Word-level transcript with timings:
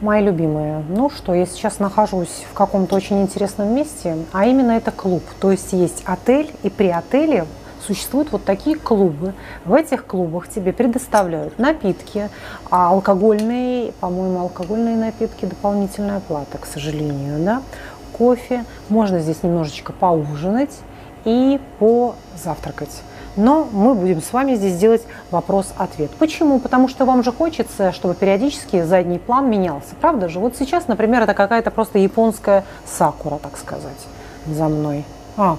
Мои 0.00 0.24
любимые, 0.24 0.82
ну 0.88 1.10
что, 1.10 1.34
я 1.34 1.44
сейчас 1.44 1.78
нахожусь 1.78 2.46
в 2.50 2.54
каком-то 2.54 2.96
очень 2.96 3.20
интересном 3.20 3.74
месте, 3.74 4.16
а 4.32 4.46
именно 4.46 4.70
это 4.70 4.90
клуб. 4.90 5.22
То 5.42 5.50
есть 5.50 5.74
есть 5.74 6.02
отель, 6.06 6.50
и 6.62 6.70
при 6.70 6.88
отеле 6.88 7.44
существуют 7.86 8.32
вот 8.32 8.42
такие 8.46 8.76
клубы. 8.76 9.34
В 9.66 9.74
этих 9.74 10.06
клубах 10.06 10.48
тебе 10.48 10.72
предоставляют 10.72 11.58
напитки, 11.58 12.30
а 12.70 12.88
алкогольные, 12.88 13.92
по-моему, 14.00 14.40
алкогольные 14.40 14.96
напитки, 14.96 15.44
дополнительная 15.44 16.20
плата, 16.20 16.56
к 16.56 16.64
сожалению, 16.64 17.44
да, 17.44 17.62
кофе. 18.16 18.64
Можно 18.88 19.18
здесь 19.18 19.42
немножечко 19.42 19.92
поужинать 19.92 20.78
и 21.26 21.60
позавтракать. 21.78 23.02
Но 23.36 23.68
мы 23.72 23.94
будем 23.94 24.20
с 24.20 24.32
вами 24.32 24.54
здесь 24.54 24.76
делать 24.76 25.02
вопрос-ответ. 25.30 26.10
Почему? 26.18 26.58
Потому 26.58 26.88
что 26.88 27.04
вам 27.04 27.22
же 27.22 27.32
хочется, 27.32 27.92
чтобы 27.92 28.14
периодически 28.14 28.82
задний 28.82 29.18
план 29.18 29.48
менялся. 29.48 29.94
Правда 30.00 30.28
же? 30.28 30.40
Вот 30.40 30.56
сейчас, 30.56 30.88
например, 30.88 31.22
это 31.22 31.34
какая-то 31.34 31.70
просто 31.70 31.98
японская 31.98 32.64
сакура, 32.84 33.38
так 33.38 33.56
сказать, 33.56 33.98
за 34.46 34.68
мной. 34.68 35.04
А, 35.36 35.56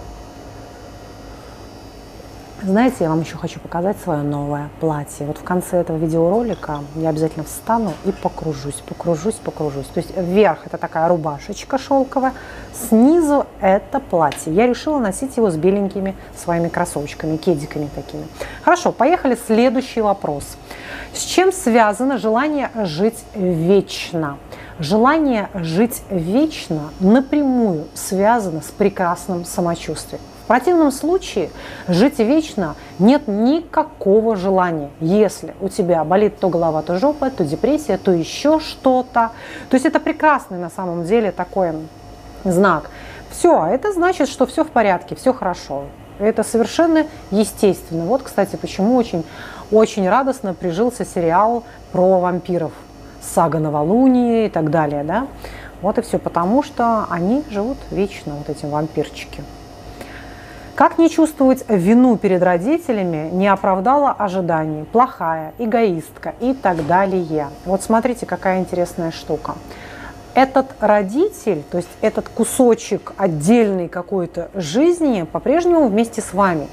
знаете, 2.63 2.97
я 2.99 3.09
вам 3.09 3.21
еще 3.21 3.37
хочу 3.37 3.59
показать 3.59 3.97
свое 4.03 4.21
новое 4.21 4.69
платье. 4.79 5.25
Вот 5.25 5.39
в 5.39 5.43
конце 5.43 5.77
этого 5.77 5.97
видеоролика 5.97 6.81
я 6.95 7.09
обязательно 7.09 7.43
встану 7.43 7.93
и 8.05 8.11
покружусь, 8.11 8.81
покружусь, 8.87 9.35
покружусь. 9.35 9.87
То 9.87 9.99
есть 9.99 10.15
вверх 10.15 10.67
это 10.67 10.77
такая 10.77 11.07
рубашечка 11.07 11.79
шелковая, 11.79 12.33
снизу 12.87 13.47
это 13.61 13.99
платье. 13.99 14.53
Я 14.53 14.67
решила 14.67 14.99
носить 14.99 15.37
его 15.37 15.49
с 15.49 15.55
беленькими 15.55 16.15
своими 16.37 16.67
кроссовочками, 16.67 17.37
кедиками 17.37 17.89
такими. 17.95 18.27
Хорошо, 18.61 18.91
поехали. 18.91 19.35
Следующий 19.47 20.01
вопрос. 20.01 20.43
С 21.13 21.23
чем 21.23 21.51
связано 21.51 22.19
желание 22.19 22.69
жить 22.83 23.23
вечно? 23.33 24.37
Желание 24.77 25.49
жить 25.55 26.03
вечно 26.11 26.89
напрямую 26.99 27.85
связано 27.95 28.61
с 28.61 28.71
прекрасным 28.71 29.45
самочувствием 29.45 30.21
противном 30.51 30.91
случае 30.91 31.49
жить 31.87 32.19
вечно 32.19 32.75
нет 32.99 33.29
никакого 33.29 34.35
желания. 34.35 34.89
Если 34.99 35.55
у 35.61 35.69
тебя 35.69 36.03
болит 36.03 36.39
то 36.39 36.49
голова, 36.49 36.81
то 36.81 36.99
жопа, 36.99 37.29
то 37.29 37.45
депрессия, 37.45 37.97
то 37.97 38.11
еще 38.11 38.59
что-то. 38.59 39.31
То 39.69 39.75
есть 39.75 39.85
это 39.85 40.01
прекрасный 40.01 40.57
на 40.57 40.69
самом 40.69 41.05
деле 41.05 41.31
такой 41.31 41.71
знак. 42.43 42.89
Все, 43.29 43.65
это 43.65 43.93
значит, 43.93 44.27
что 44.27 44.45
все 44.45 44.65
в 44.65 44.71
порядке, 44.71 45.15
все 45.15 45.31
хорошо. 45.31 45.83
Это 46.19 46.43
совершенно 46.43 47.05
естественно. 47.31 48.03
Вот, 48.03 48.23
кстати, 48.23 48.57
почему 48.57 48.97
очень, 48.97 49.23
очень 49.71 50.09
радостно 50.09 50.53
прижился 50.53 51.05
сериал 51.05 51.63
про 51.93 52.19
вампиров. 52.19 52.73
Сага 53.21 53.59
Новолуния 53.59 54.47
и 54.47 54.49
так 54.49 54.69
далее, 54.69 55.05
да? 55.05 55.27
Вот 55.81 55.97
и 55.97 56.01
все, 56.01 56.19
потому 56.19 56.61
что 56.61 57.05
они 57.09 57.41
живут 57.49 57.77
вечно, 57.89 58.33
вот 58.35 58.49
эти 58.49 58.65
вампирчики. 58.65 59.45
Как 60.81 60.97
не 60.97 61.11
чувствовать 61.11 61.63
вину 61.67 62.17
перед 62.17 62.41
родителями, 62.41 63.29
не 63.31 63.47
оправдала 63.47 64.13
ожиданий, 64.13 64.83
плохая, 64.83 65.53
эгоистка 65.59 66.33
и 66.39 66.55
так 66.55 66.87
далее. 66.87 67.49
Вот 67.65 67.83
смотрите, 67.83 68.25
какая 68.25 68.61
интересная 68.61 69.11
штука. 69.11 69.53
Этот 70.33 70.65
родитель, 70.79 71.61
то 71.69 71.77
есть 71.77 71.89
этот 72.01 72.29
кусочек 72.29 73.13
отдельной 73.17 73.89
какой-то 73.89 74.49
жизни 74.55 75.21
по-прежнему 75.31 75.87
вместе 75.87 76.19
с 76.19 76.33
вами. 76.33 76.67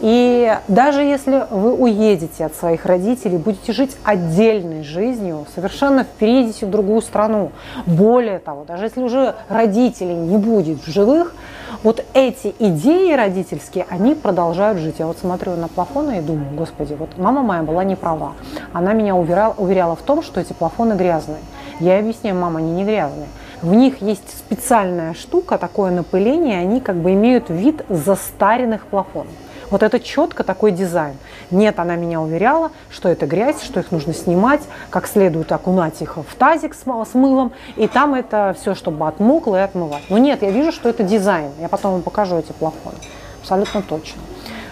И 0.00 0.56
даже 0.66 1.02
если 1.02 1.46
вы 1.50 1.74
уедете 1.74 2.46
от 2.46 2.54
своих 2.54 2.86
родителей, 2.86 3.36
будете 3.36 3.72
жить 3.72 3.96
отдельной 4.02 4.82
жизнью, 4.82 5.46
совершенно 5.54 6.06
переедете 6.18 6.66
в 6.66 6.70
другую 6.70 7.02
страну. 7.02 7.52
Более 7.84 8.38
того, 8.38 8.64
даже 8.64 8.84
если 8.84 9.02
уже 9.02 9.34
родителей 9.48 10.14
не 10.14 10.38
будет 10.38 10.82
в 10.82 10.90
живых, 10.90 11.34
вот 11.82 12.04
эти 12.14 12.54
идеи 12.58 13.12
родительские, 13.12 13.86
они 13.90 14.14
продолжают 14.14 14.78
жить. 14.78 14.96
Я 14.98 15.06
вот 15.06 15.18
смотрю 15.18 15.56
на 15.56 15.68
плафоны 15.68 16.18
и 16.18 16.20
думаю, 16.20 16.54
господи, 16.54 16.94
вот 16.94 17.18
мама 17.18 17.42
моя 17.42 17.62
была 17.62 17.84
не 17.84 17.94
права. 17.94 18.32
Она 18.72 18.94
меня 18.94 19.14
уверяла, 19.14 19.54
уверяла 19.56 19.96
в 19.96 20.02
том, 20.02 20.22
что 20.22 20.40
эти 20.40 20.52
плафоны 20.54 20.94
грязные. 20.94 21.40
Я 21.78 21.98
объясняю, 21.98 22.36
мама, 22.36 22.58
они 22.58 22.72
не 22.72 22.84
грязные. 22.84 23.28
В 23.62 23.74
них 23.74 24.00
есть 24.00 24.30
специальная 24.30 25.12
штука, 25.12 25.58
такое 25.58 25.90
напыление, 25.90 26.58
они 26.58 26.80
как 26.80 26.96
бы 26.96 27.12
имеют 27.12 27.50
вид 27.50 27.84
застаренных 27.88 28.86
плафонов. 28.86 29.32
Вот 29.70 29.82
это 29.82 30.00
четко 30.00 30.44
такой 30.44 30.72
дизайн. 30.72 31.16
Нет, 31.50 31.78
она 31.78 31.96
меня 31.96 32.20
уверяла, 32.20 32.70
что 32.90 33.08
это 33.08 33.26
грязь, 33.26 33.62
что 33.62 33.80
их 33.80 33.92
нужно 33.92 34.12
снимать, 34.12 34.62
как 34.90 35.06
следует 35.06 35.52
окунать 35.52 36.02
их 36.02 36.16
в 36.16 36.34
тазик 36.36 36.74
с, 36.74 36.82
с 36.82 37.14
мылом, 37.14 37.52
и 37.76 37.86
там 37.86 38.14
это 38.14 38.54
все, 38.60 38.74
чтобы 38.74 39.06
отмокло 39.06 39.56
и 39.56 39.60
отмывать. 39.60 40.02
Но 40.08 40.18
нет, 40.18 40.42
я 40.42 40.50
вижу, 40.50 40.72
что 40.72 40.88
это 40.88 41.02
дизайн. 41.02 41.52
Я 41.60 41.68
потом 41.68 41.92
вам 41.92 42.02
покажу 42.02 42.36
эти 42.36 42.52
плафоны. 42.52 42.96
Абсолютно 43.40 43.82
точно. 43.82 44.20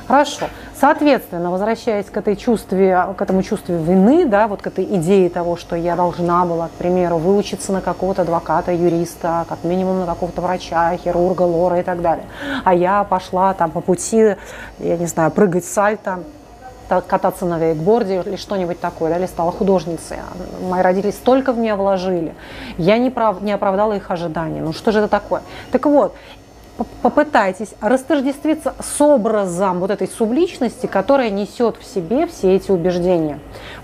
Хорошо. 0.07 0.47
Соответственно, 0.81 1.51
возвращаясь 1.51 2.07
к, 2.07 2.17
этой 2.17 2.37
чувстве, 2.37 3.05
к 3.17 3.21
этому 3.21 3.43
чувству 3.43 3.75
вины, 3.75 4.27
да, 4.27 4.47
вот 4.47 4.63
к 4.63 4.69
этой 4.69 4.85
идее 4.85 5.29
того, 5.29 5.57
что 5.57 5.75
я 5.75 5.97
должна 5.97 6.45
была, 6.45 6.69
к 6.69 6.73
примеру, 6.73 7.19
выучиться 7.19 7.73
на 7.73 7.81
какого-то 7.81 8.23
адвоката, 8.23 8.71
юриста, 8.73 9.45
как 9.49 9.65
минимум 9.65 9.99
на 10.01 10.07
какого-то 10.07 10.41
врача, 10.41 10.97
хирурга, 10.97 11.43
лора 11.43 11.81
и 11.81 11.83
так 11.83 12.01
далее. 12.01 12.27
А 12.65 12.75
я 12.75 13.03
пошла 13.03 13.55
там 13.55 13.73
по 13.73 13.81
пути, 13.81 14.37
я 14.79 14.97
не 14.97 15.07
знаю, 15.07 15.33
прыгать 15.33 15.65
сальто, 15.65 16.21
кататься 16.89 17.45
на 17.45 17.59
вейкборде 17.59 18.23
или 18.25 18.37
что-нибудь 18.37 18.81
такое, 18.81 19.11
да, 19.11 19.19
или 19.19 19.27
стала 19.27 19.53
художницей. 19.53 20.19
Мои 20.69 20.81
родители 20.81 21.11
столько 21.11 21.53
в 21.53 21.59
меня 21.59 21.77
вложили. 21.77 22.35
Я 22.79 22.99
не, 22.99 23.11
прав, 23.11 23.43
не 23.43 23.53
оправдала 23.53 23.95
их 23.95 24.11
ожиданий. 24.11 24.61
Ну 24.61 24.73
что 24.73 24.93
же 24.93 25.01
это 25.01 25.09
такое? 25.09 25.43
Так 25.71 25.85
вот, 25.87 26.15
попытайтесь 27.03 27.75
растождествиться 27.81 28.75
с 28.81 29.01
образом 29.01 29.81
вот 29.81 29.91
этой 29.91 30.09
субличности, 30.09 30.87
которая 30.87 31.31
несет 31.31 31.77
в 31.77 31.85
себе 31.85 32.27
все 32.27 32.55
эти 32.55 32.71
убеждения. 32.71 33.39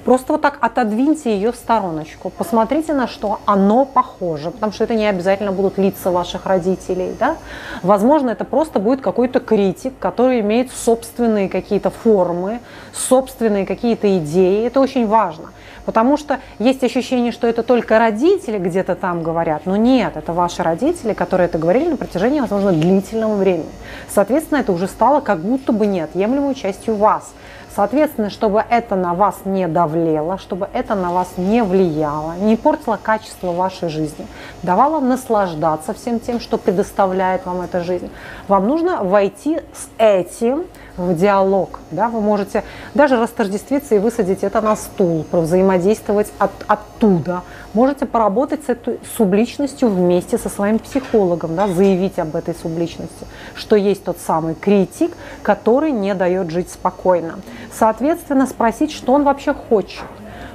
Просто 0.05 0.33
вот 0.35 0.43
так 0.43 0.59
отодвиньте 0.61 1.35
ее 1.35 1.53
в 1.53 1.57
стороночку, 1.57 2.31
посмотрите, 2.31 2.93
на 2.93 3.09
что 3.09 3.41
оно 3.47 3.85
похоже, 3.85 4.51
потому 4.51 4.73
что 4.73 4.85
это 4.85 4.95
не 4.95 5.07
обязательно 5.07 5.53
будут 5.53 5.79
лица 5.79 6.11
ваших 6.11 6.47
родителей. 6.47 7.15
Да? 7.19 7.37
Возможно, 7.83 8.31
это 8.31 8.45
просто 8.45 8.79
будет 8.79 9.01
какой-то 9.01 9.41
критик, 9.41 9.95
который 9.99 10.41
имеет 10.41 10.71
собственные 10.73 11.49
какие-то 11.49 11.91
формы, 11.91 12.61
собственные 12.93 13.67
какие-то 13.67 14.19
идеи. 14.19 14.67
Это 14.67 14.81
очень 14.81 15.07
важно. 15.07 15.51
Потому 15.85 16.17
что 16.17 16.41
есть 16.59 16.83
ощущение, 16.83 17.33
что 17.33 17.47
это 17.47 17.63
только 17.63 17.99
родители 17.99 18.59
где-то 18.59 18.95
там 18.95 19.23
говорят, 19.23 19.63
но 19.67 19.77
нет, 19.77 20.17
это 20.17 20.33
ваши 20.33 20.63
родители, 20.63 21.13
которые 21.13 21.47
это 21.47 21.59
говорили 21.59 21.91
на 21.91 21.97
протяжении, 21.97 22.41
возможно, 22.41 22.73
длительного 22.73 23.37
времени. 23.37 23.69
Соответственно, 24.09 24.59
это 24.59 24.73
уже 24.73 24.89
стало 24.89 25.21
как 25.21 25.41
будто 25.41 25.73
бы 25.73 25.87
неотъемлемой 25.87 26.55
частью 26.55 26.97
вас. 26.97 27.33
Соответственно, 27.75 28.31
чтобы 28.31 28.65
это 28.69 28.95
на 28.95 29.15
вас 29.15 29.41
не 29.45 29.67
давлело, 29.67 30.39
чтобы 30.39 30.69
это 30.73 30.95
на 30.95 31.13
вас 31.13 31.29
не 31.37 31.63
влияло, 31.65 32.35
не 32.37 32.57
портило 32.57 32.99
качество 33.03 33.53
вашей 33.53 33.89
жизни, 33.89 34.27
давало 34.63 35.01
наслаждаться 35.01 35.93
всем 35.93 36.21
тем, 36.21 36.39
что 36.39 36.57
предоставляет 36.57 37.47
вам 37.47 37.63
эта 37.63 37.83
жизнь, 37.83 38.11
вам 38.47 38.69
нужно 38.69 39.03
войти 39.03 39.61
с 39.73 39.89
этим 39.99 40.67
в 40.97 41.15
диалог. 41.15 41.81
Да? 41.91 42.09
Вы 42.09 42.21
можете 42.21 42.63
даже 42.95 43.17
растождествиться 43.17 43.97
и 43.97 43.99
высадить 43.99 44.45
это 44.45 44.61
на 44.61 44.77
стул, 44.77 45.27
взаимодействовать 45.33 46.33
от, 46.39 46.53
оттуда. 46.69 47.43
Можете 47.75 48.07
поработать 48.07 48.65
с 48.65 48.69
этой 48.69 49.01
субличностью 49.17 49.89
вместе 49.89 50.39
со 50.39 50.49
своим 50.49 50.79
психологом, 50.79 51.57
да? 51.57 51.67
заявить 51.67 52.19
об 52.21 52.37
этой 52.37 52.55
субличности, 52.55 53.27
что 53.55 53.75
есть 53.75 54.05
тот 54.05 54.19
самый 54.19 54.55
критик, 54.55 55.13
который 55.43 55.91
не 55.91 56.15
дает 56.15 56.51
жить 56.51 56.71
спокойно. 56.71 57.41
Соответственно, 57.73 58.47
спросить, 58.47 58.93
что 58.93 59.13
он 59.13 59.25
вообще 59.25 59.53
хочет 59.53 60.05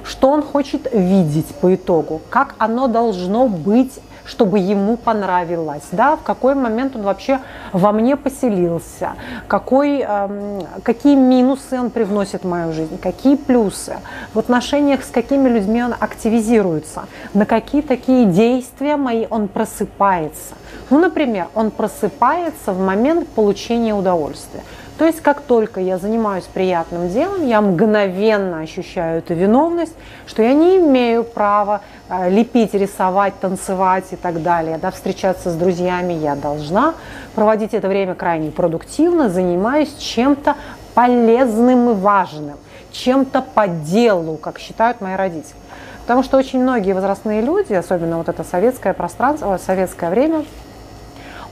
что 0.02 0.30
он 0.30 0.42
хочет 0.42 0.88
видеть 0.92 1.54
по 1.60 1.74
итогу, 1.74 2.22
как 2.30 2.54
оно 2.58 2.88
должно 2.88 3.48
быть 3.48 4.00
чтобы 4.30 4.60
ему 4.60 4.96
понравилось, 4.96 5.88
да, 5.90 6.16
в 6.16 6.22
какой 6.22 6.54
момент 6.54 6.94
он 6.94 7.02
вообще 7.02 7.40
во 7.72 7.90
мне 7.90 8.16
поселился, 8.16 9.14
какой, 9.48 10.04
э, 10.06 10.60
какие 10.84 11.16
минусы 11.16 11.80
он 11.80 11.90
привносит 11.90 12.44
в 12.44 12.48
мою 12.48 12.72
жизнь, 12.72 12.98
какие 12.98 13.34
плюсы, 13.34 13.96
в 14.32 14.38
отношениях 14.38 15.02
с 15.02 15.10
какими 15.10 15.48
людьми 15.48 15.82
он 15.82 15.94
активизируется, 15.98 17.06
на 17.34 17.44
какие 17.44 17.82
такие 17.82 18.24
действия 18.26 18.96
мои 18.96 19.26
он 19.28 19.48
просыпается. 19.48 20.54
Ну, 20.90 21.00
например, 21.00 21.48
он 21.54 21.70
просыпается 21.72 22.72
в 22.72 22.80
момент 22.80 23.28
получения 23.28 23.94
удовольствия. 23.94 24.62
То 25.00 25.06
есть, 25.06 25.22
как 25.22 25.40
только 25.40 25.80
я 25.80 25.96
занимаюсь 25.96 26.44
приятным 26.44 27.08
делом, 27.08 27.46
я 27.46 27.62
мгновенно 27.62 28.60
ощущаю 28.60 29.20
эту 29.20 29.32
виновность, 29.32 29.94
что 30.26 30.42
я 30.42 30.52
не 30.52 30.76
имею 30.76 31.24
права 31.24 31.80
э, 32.10 32.28
лепить, 32.28 32.74
рисовать, 32.74 33.32
танцевать 33.40 34.04
и 34.10 34.16
так 34.16 34.42
далее, 34.42 34.76
да, 34.76 34.90
встречаться 34.90 35.48
с 35.48 35.54
друзьями 35.54 36.12
я 36.12 36.34
должна, 36.36 36.92
проводить 37.34 37.72
это 37.72 37.88
время 37.88 38.14
крайне 38.14 38.50
продуктивно, 38.50 39.30
занимаюсь 39.30 39.90
чем-то 39.94 40.56
полезным 40.92 41.92
и 41.92 41.94
важным, 41.94 42.58
чем-то 42.92 43.40
по 43.40 43.68
делу, 43.68 44.36
как 44.36 44.58
считают 44.58 45.00
мои 45.00 45.16
родители. 45.16 45.56
Потому 46.02 46.22
что 46.22 46.36
очень 46.36 46.60
многие 46.60 46.92
возрастные 46.92 47.40
люди, 47.40 47.72
особенно 47.72 48.18
вот 48.18 48.28
это 48.28 48.44
советское 48.44 48.92
пространство, 48.92 49.58
советское 49.64 50.10
время, 50.10 50.44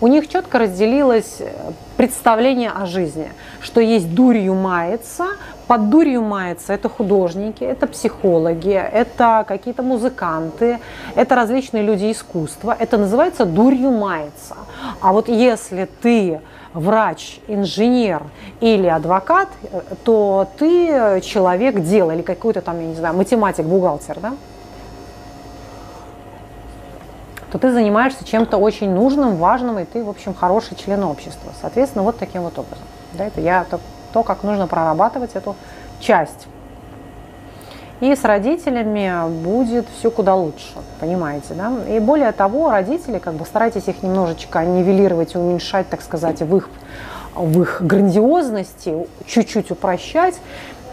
у 0.01 0.07
них 0.07 0.29
четко 0.29 0.59
разделилось 0.59 1.37
э, 1.41 1.73
представление 1.97 2.71
о 2.71 2.87
жизни, 2.87 3.33
что 3.61 3.81
есть 3.81 4.15
дурью 4.15 4.55
мается, 4.55 5.27
под 5.67 5.91
дурью 5.91 6.23
мается 6.23 6.73
это 6.73 6.89
художники, 6.89 7.65
это 7.65 7.87
психологи, 7.87 8.73
это 8.73 9.45
какие-то 9.47 9.83
музыканты, 9.83 10.79
это 11.15 11.35
различные 11.35 11.83
люди 11.83 12.11
искусства, 12.13 12.75
это 12.79 12.97
называется 12.97 13.45
дурью 13.45 13.91
мается. 13.91 14.57
А 15.01 15.13
вот 15.13 15.29
если 15.29 15.89
ты 16.01 16.41
врач, 16.73 17.41
инженер 17.49 18.23
или 18.61 18.87
адвокат, 18.87 19.49
э, 19.63 19.81
то 20.05 20.49
ты 20.59 21.21
человек 21.23 21.81
дела 21.81 22.13
или 22.15 22.23
какой-то 22.23 22.61
там, 22.61 22.81
я 22.81 22.87
не 22.87 22.95
знаю, 22.95 23.17
математик, 23.17 23.65
бухгалтер, 23.65 24.21
да? 24.21 24.35
То 27.53 27.59
ты 27.59 27.73
занимаешься 27.73 28.25
чем-то 28.25 28.57
очень 28.59 28.91
нужным, 28.91 29.37
важным, 29.37 29.79
и 29.79 29.85
ты, 29.85 30.05
в 30.05 30.09
общем, 30.11 30.35
хороший 30.35 30.77
член 30.77 31.03
общества. 31.05 31.53
Соответственно, 31.61 32.05
вот 32.05 32.19
таким 32.19 32.43
вот 32.43 32.59
образом. 32.59 32.85
Да, 33.15 33.27
это 33.27 33.41
я 33.41 33.65
то, 33.65 33.81
то, 34.13 34.23
как 34.23 34.43
нужно 34.43 34.67
прорабатывать 34.67 35.35
эту 35.35 35.57
часть. 36.01 36.47
И 38.01 38.15
с 38.15 38.23
родителями 38.23 39.29
будет 39.43 39.87
все 39.99 40.11
куда 40.11 40.37
лучше, 40.37 40.69
понимаете, 41.01 41.55
да? 41.55 41.73
И 41.89 41.99
более 41.99 42.31
того, 42.31 42.71
родители, 42.71 43.19
как 43.19 43.35
бы 43.35 43.45
старайтесь 43.45 43.89
их 43.89 44.05
немножечко 44.05 44.65
нивелировать 44.65 45.35
уменьшать, 45.35 45.89
так 45.89 46.03
сказать, 46.03 46.41
в 46.41 46.57
их, 46.57 46.71
в 47.35 47.61
их 47.61 47.83
грандиозности, 47.83 49.09
чуть-чуть 49.27 49.73
упрощать 49.73 50.37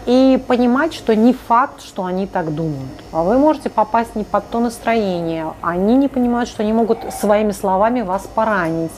и 0.06 0.42
понимать, 0.46 0.94
что 0.94 1.14
не 1.14 1.32
факт, 1.32 1.82
что 1.82 2.04
они 2.04 2.26
так 2.26 2.54
думают. 2.54 2.92
А 3.12 3.22
вы 3.22 3.38
можете 3.38 3.68
попасть 3.68 4.14
не 4.14 4.24
под 4.24 4.48
то 4.50 4.60
настроение. 4.60 5.52
Они 5.60 5.96
не 5.96 6.08
понимают, 6.08 6.48
что 6.48 6.62
они 6.62 6.72
могут 6.72 6.98
своими 7.12 7.50
словами 7.50 8.02
вас 8.02 8.22
поранить. 8.32 8.92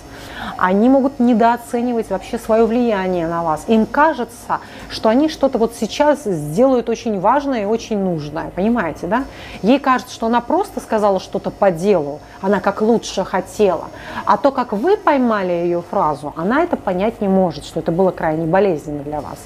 Они 0.57 0.89
могут 0.89 1.19
недооценивать 1.19 2.11
вообще 2.11 2.39
свое 2.39 2.65
влияние 2.65 3.27
на 3.27 3.43
вас. 3.43 3.65
Им 3.69 3.87
кажется, 3.87 4.61
что 4.91 5.09
они 5.09 5.29
что-то 5.29 5.59
вот 5.59 5.75
сейчас 5.75 6.25
сделают 6.25 6.89
очень 6.89 7.21
важное 7.21 7.63
и 7.63 7.65
очень 7.65 7.99
нужное. 7.99 8.51
Понимаете, 8.55 9.07
да? 9.07 9.25
Ей 9.63 9.79
кажется, 9.79 10.15
что 10.15 10.27
она 10.27 10.41
просто 10.41 10.81
сказала 10.81 11.21
что-то 11.21 11.51
по 11.51 11.71
делу. 11.71 12.21
Она 12.41 12.61
как 12.61 12.83
лучше 12.83 13.25
хотела. 13.25 13.87
А 14.27 14.37
то, 14.37 14.51
как 14.53 14.73
вы 14.73 14.97
поймали 14.97 15.53
ее 15.53 15.83
фразу, 15.83 16.35
она 16.37 16.63
это 16.63 16.77
понять 16.77 17.21
не 17.21 17.29
может, 17.29 17.65
что 17.65 17.81
это 17.81 17.93
было 17.93 18.11
крайне 18.11 18.47
болезненно 18.47 19.03
для 19.03 19.21
вас. 19.21 19.39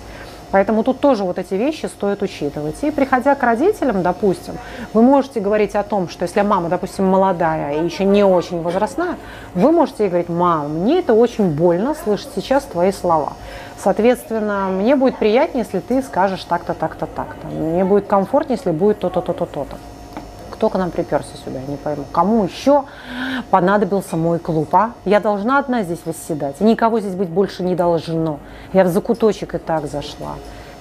Поэтому 0.53 0.85
тут 0.85 1.01
тоже 1.01 1.25
вот 1.25 1.39
эти 1.39 1.55
вещи 1.55 1.87
стоит 1.87 2.23
учитывать. 2.23 2.77
И 2.85 2.91
приходя 2.91 3.35
к 3.35 3.43
родителям, 3.43 4.03
допустим, 4.03 4.55
вы 4.93 5.03
можете 5.03 5.41
говорить 5.41 5.75
о 5.75 5.83
том, 5.83 6.09
что 6.09 6.25
если 6.25 6.43
мама, 6.43 6.69
допустим, 6.69 7.07
молодая 7.07 7.81
и 7.81 7.85
еще 7.85 8.05
не 8.05 8.23
очень 8.23 8.63
возрастная, 8.63 9.17
вы 9.55 9.73
можете 9.73 10.05
ей 10.05 10.11
говорить, 10.11 10.29
мам, 10.29 10.81
мне 10.81 11.01
это 11.01 11.15
очень 11.15 11.51
больно 11.51 11.95
слышать 11.95 12.31
сейчас 12.37 12.65
твои 12.65 12.93
слова. 12.93 13.33
Соответственно, 13.79 14.69
мне 14.69 14.95
будет 14.95 15.17
приятнее, 15.17 15.65
если 15.65 15.81
ты 15.81 16.03
скажешь 16.03 16.45
так-то, 16.45 16.75
так-то, 16.75 17.07
так-то. 17.07 17.47
Мне 17.49 17.85
будет 17.85 18.07
комфортнее, 18.07 18.57
если 18.57 18.71
будет 18.71 19.01
то-то, 19.01 19.23
то-то, 19.23 19.47
то-то 19.47 19.77
кто 20.63 20.69
к 20.69 20.79
нам 20.79 20.93
приперся 20.93 21.37
сюда, 21.45 21.59
я 21.59 21.67
не 21.67 21.77
пойму. 21.77 22.05
Кому 22.13 22.45
еще 22.45 22.85
понадобился 23.51 24.17
мой 24.17 24.39
клуб, 24.39 24.73
а? 24.77 24.93
Я 25.05 25.19
должна 25.19 25.59
одна 25.59 25.83
здесь 25.83 25.99
восседать. 26.05 26.61
Никого 26.61 27.01
здесь 27.01 27.17
быть 27.17 27.29
больше 27.29 27.65
не 27.65 27.75
должно. 27.75 28.39
Я 28.73 28.85
в 28.85 28.87
закуточек 28.87 29.57
и 29.57 29.59
так 29.59 29.89
зашла. 29.89 30.37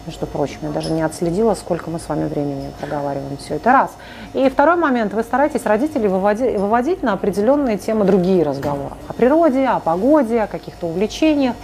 Между 0.05 0.27
прочим, 0.27 0.59
я 0.61 0.69
даже 0.69 0.91
не 0.91 1.01
отследила, 1.01 1.55
сколько 1.55 1.89
мы 1.89 1.97
с 1.97 2.07
вами 2.07 2.27
времени 2.27 2.69
проговариваем 2.79 3.37
все 3.37 3.55
это 3.55 3.71
раз. 3.71 3.89
И 4.35 4.47
второй 4.51 4.75
момент, 4.75 5.13
вы 5.13 5.23
стараетесь 5.23 5.65
родителей 5.65 6.09
выводить, 6.09 6.59
выводить 6.59 7.01
на 7.01 7.13
определенные 7.13 7.79
темы 7.79 8.05
другие 8.05 8.43
разговоры. 8.43 8.93
О 9.07 9.13
природе, 9.13 9.65
о 9.65 9.79
погоде, 9.79 10.43
о 10.43 10.47
каких-то 10.47 10.85
увлечениях, 10.85 11.55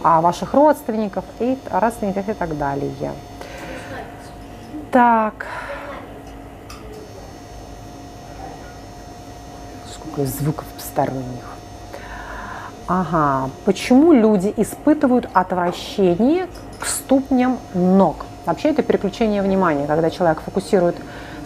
о 0.00 0.20
ваших 0.20 0.54
родственниках 0.54 1.24
и 1.40 1.58
родственниках 1.72 2.28
и 2.28 2.34
так 2.34 2.56
далее. 2.56 2.92
Так, 4.92 5.48
сколько 10.14 10.30
звуков 10.30 10.64
посторонних. 10.76 11.44
Ага, 12.86 13.50
почему 13.64 14.12
люди 14.12 14.52
испытывают 14.56 15.28
отвращение 15.32 16.48
к 16.78 16.86
ступням 16.86 17.58
ног? 17.72 18.26
Вообще 18.46 18.70
это 18.70 18.82
переключение 18.82 19.42
внимания, 19.42 19.86
когда 19.86 20.10
человек 20.10 20.40
фокусирует 20.42 20.96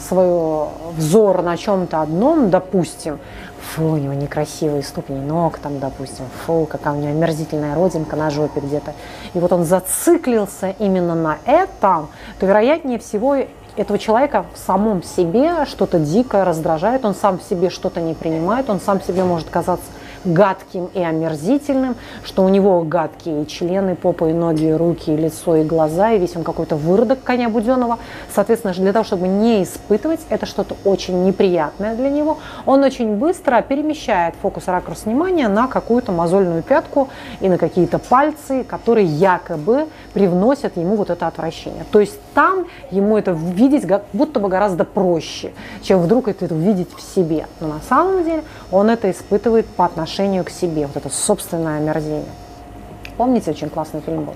свой 0.01 0.69
взор 0.97 1.43
на 1.43 1.57
чем-то 1.57 2.03
одном, 2.03 2.51
допустим, 2.51 3.19
фу, 3.61 3.85
у 3.85 3.97
него 3.97 4.15
некрасивые 4.15 4.83
ступни 4.83 5.19
ног, 5.19 5.59
там, 5.59 5.79
допустим, 5.79 6.25
фу, 6.45 6.67
какая 6.71 6.95
у 6.95 6.97
него 6.97 7.11
омерзительная 7.11 7.75
родинка 7.75 8.17
на 8.17 8.31
жопе 8.31 8.61
где-то. 8.61 8.95
И 9.35 9.39
вот 9.39 9.53
он 9.53 9.65
зациклился 9.65 10.75
именно 10.79 11.15
на 11.15 11.39
этом, 11.45 12.09
то 12.41 12.47
вероятнее 12.47 12.99
всего 12.99 13.37
этого 13.79 13.99
человека 13.99 14.45
в 14.55 14.59
самом 14.59 15.03
себе 15.03 15.65
что-то 15.65 15.99
дикое 15.99 16.45
раздражает, 16.45 17.05
он 17.05 17.15
сам 17.15 17.39
в 17.39 17.43
себе 17.43 17.71
что-то 17.71 18.01
не 18.01 18.15
принимает, 18.15 18.69
он 18.69 18.81
сам 18.81 19.01
себе 19.01 19.25
может 19.25 19.49
казаться 19.49 19.87
гадким 20.25 20.89
и 20.95 21.01
омерзительным, 21.01 21.97
что 22.25 22.45
у 22.45 22.49
него 22.49 22.83
гадкие 22.83 23.47
члены, 23.47 23.95
попа 23.95 24.27
и 24.27 24.33
ноги, 24.33 24.67
и 24.67 24.73
руки, 24.73 25.13
и 25.13 25.17
лицо, 25.17 25.57
и 25.57 25.65
глаза, 25.65 26.13
и 26.13 26.19
весь 26.19 26.37
он 26.37 26.43
какой-то 26.43 26.77
выродок 26.77 27.23
коня 27.23 27.49
буденного. 27.49 27.99
Соответственно, 28.35 28.75
для 28.75 28.93
того, 28.93 29.05
чтобы 29.05 29.29
не 29.29 29.63
испытывать, 29.63 30.21
это 30.29 30.47
что-то 30.47 30.77
очень 30.85 31.25
неприятное 31.25 31.95
для 31.95 32.11
него, 32.11 32.39
он 32.67 32.83
очень 32.83 33.17
быстро 33.17 33.63
перемещает 33.63 34.35
фокус 34.43 34.67
ракурс 34.67 35.05
внимания 35.05 35.49
на 35.49 35.67
какую-то 35.69 36.13
мозольную 36.13 36.63
пятку 36.63 37.09
и 37.41 37.49
на 37.49 37.59
какие-то 37.59 37.99
пальцы, 37.99 38.65
которые 38.65 39.07
якобы 39.07 39.87
привносят 40.13 40.77
ему 40.77 40.97
вот 40.97 41.11
это 41.11 41.27
отвращение. 41.27 41.85
То 41.91 42.01
есть 42.01 42.19
там 42.35 42.67
ему 42.91 43.17
это 43.17 43.33
видеть 43.33 43.87
будто 44.13 44.41
бы 44.41 44.49
гораздо 44.49 44.85
проще, 44.85 45.53
чем 45.83 46.01
вдруг 46.01 46.29
это 46.29 46.53
увидеть 46.53 46.89
в 46.95 47.01
себе. 47.01 47.47
Но 47.61 47.69
на 47.69 47.81
самом 47.89 48.25
деле 48.25 48.43
он 48.71 48.91
это 48.91 49.11
испытывает 49.11 49.67
по 49.67 49.85
отношению 49.85 50.08
отношению 50.09 50.43
к 50.45 50.51
себе, 50.51 50.87
вот 50.87 50.97
это 50.97 51.11
собственное 51.11 51.79
омерзение. 51.79 52.25
Помните, 53.19 53.51
очень 53.51 53.69
классный 53.69 54.01
фильм 54.01 54.25
был, 54.25 54.35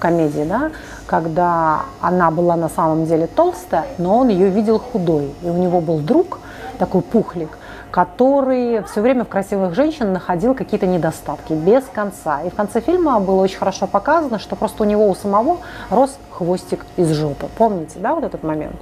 комедии, 0.00 0.42
да, 0.42 0.72
когда 1.06 1.82
она 2.00 2.30
была 2.30 2.56
на 2.56 2.68
самом 2.68 3.06
деле 3.06 3.28
толстая, 3.28 3.86
но 3.98 4.18
он 4.18 4.28
ее 4.28 4.48
видел 4.48 4.80
худой. 4.80 5.32
И 5.42 5.48
у 5.48 5.54
него 5.54 5.80
был 5.80 5.98
друг, 5.98 6.40
такой 6.78 7.02
пухлик, 7.02 7.56
который 7.92 8.82
все 8.84 9.00
время 9.00 9.24
в 9.24 9.28
красивых 9.28 9.74
женщин 9.74 10.12
находил 10.12 10.54
какие-то 10.54 10.86
недостатки 10.86 11.52
без 11.52 11.84
конца. 11.84 12.42
И 12.42 12.50
в 12.50 12.54
конце 12.54 12.80
фильма 12.80 13.20
было 13.20 13.42
очень 13.42 13.58
хорошо 13.58 13.86
показано, 13.86 14.40
что 14.40 14.56
просто 14.56 14.82
у 14.82 14.86
него 14.86 15.08
у 15.08 15.14
самого 15.14 15.58
рос 15.90 16.18
хвостик 16.30 16.84
из 16.96 17.10
жопы. 17.12 17.46
Помните, 17.56 17.98
да, 18.00 18.14
вот 18.14 18.24
этот 18.24 18.42
момент? 18.42 18.76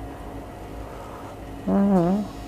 Угу. 1.66 2.39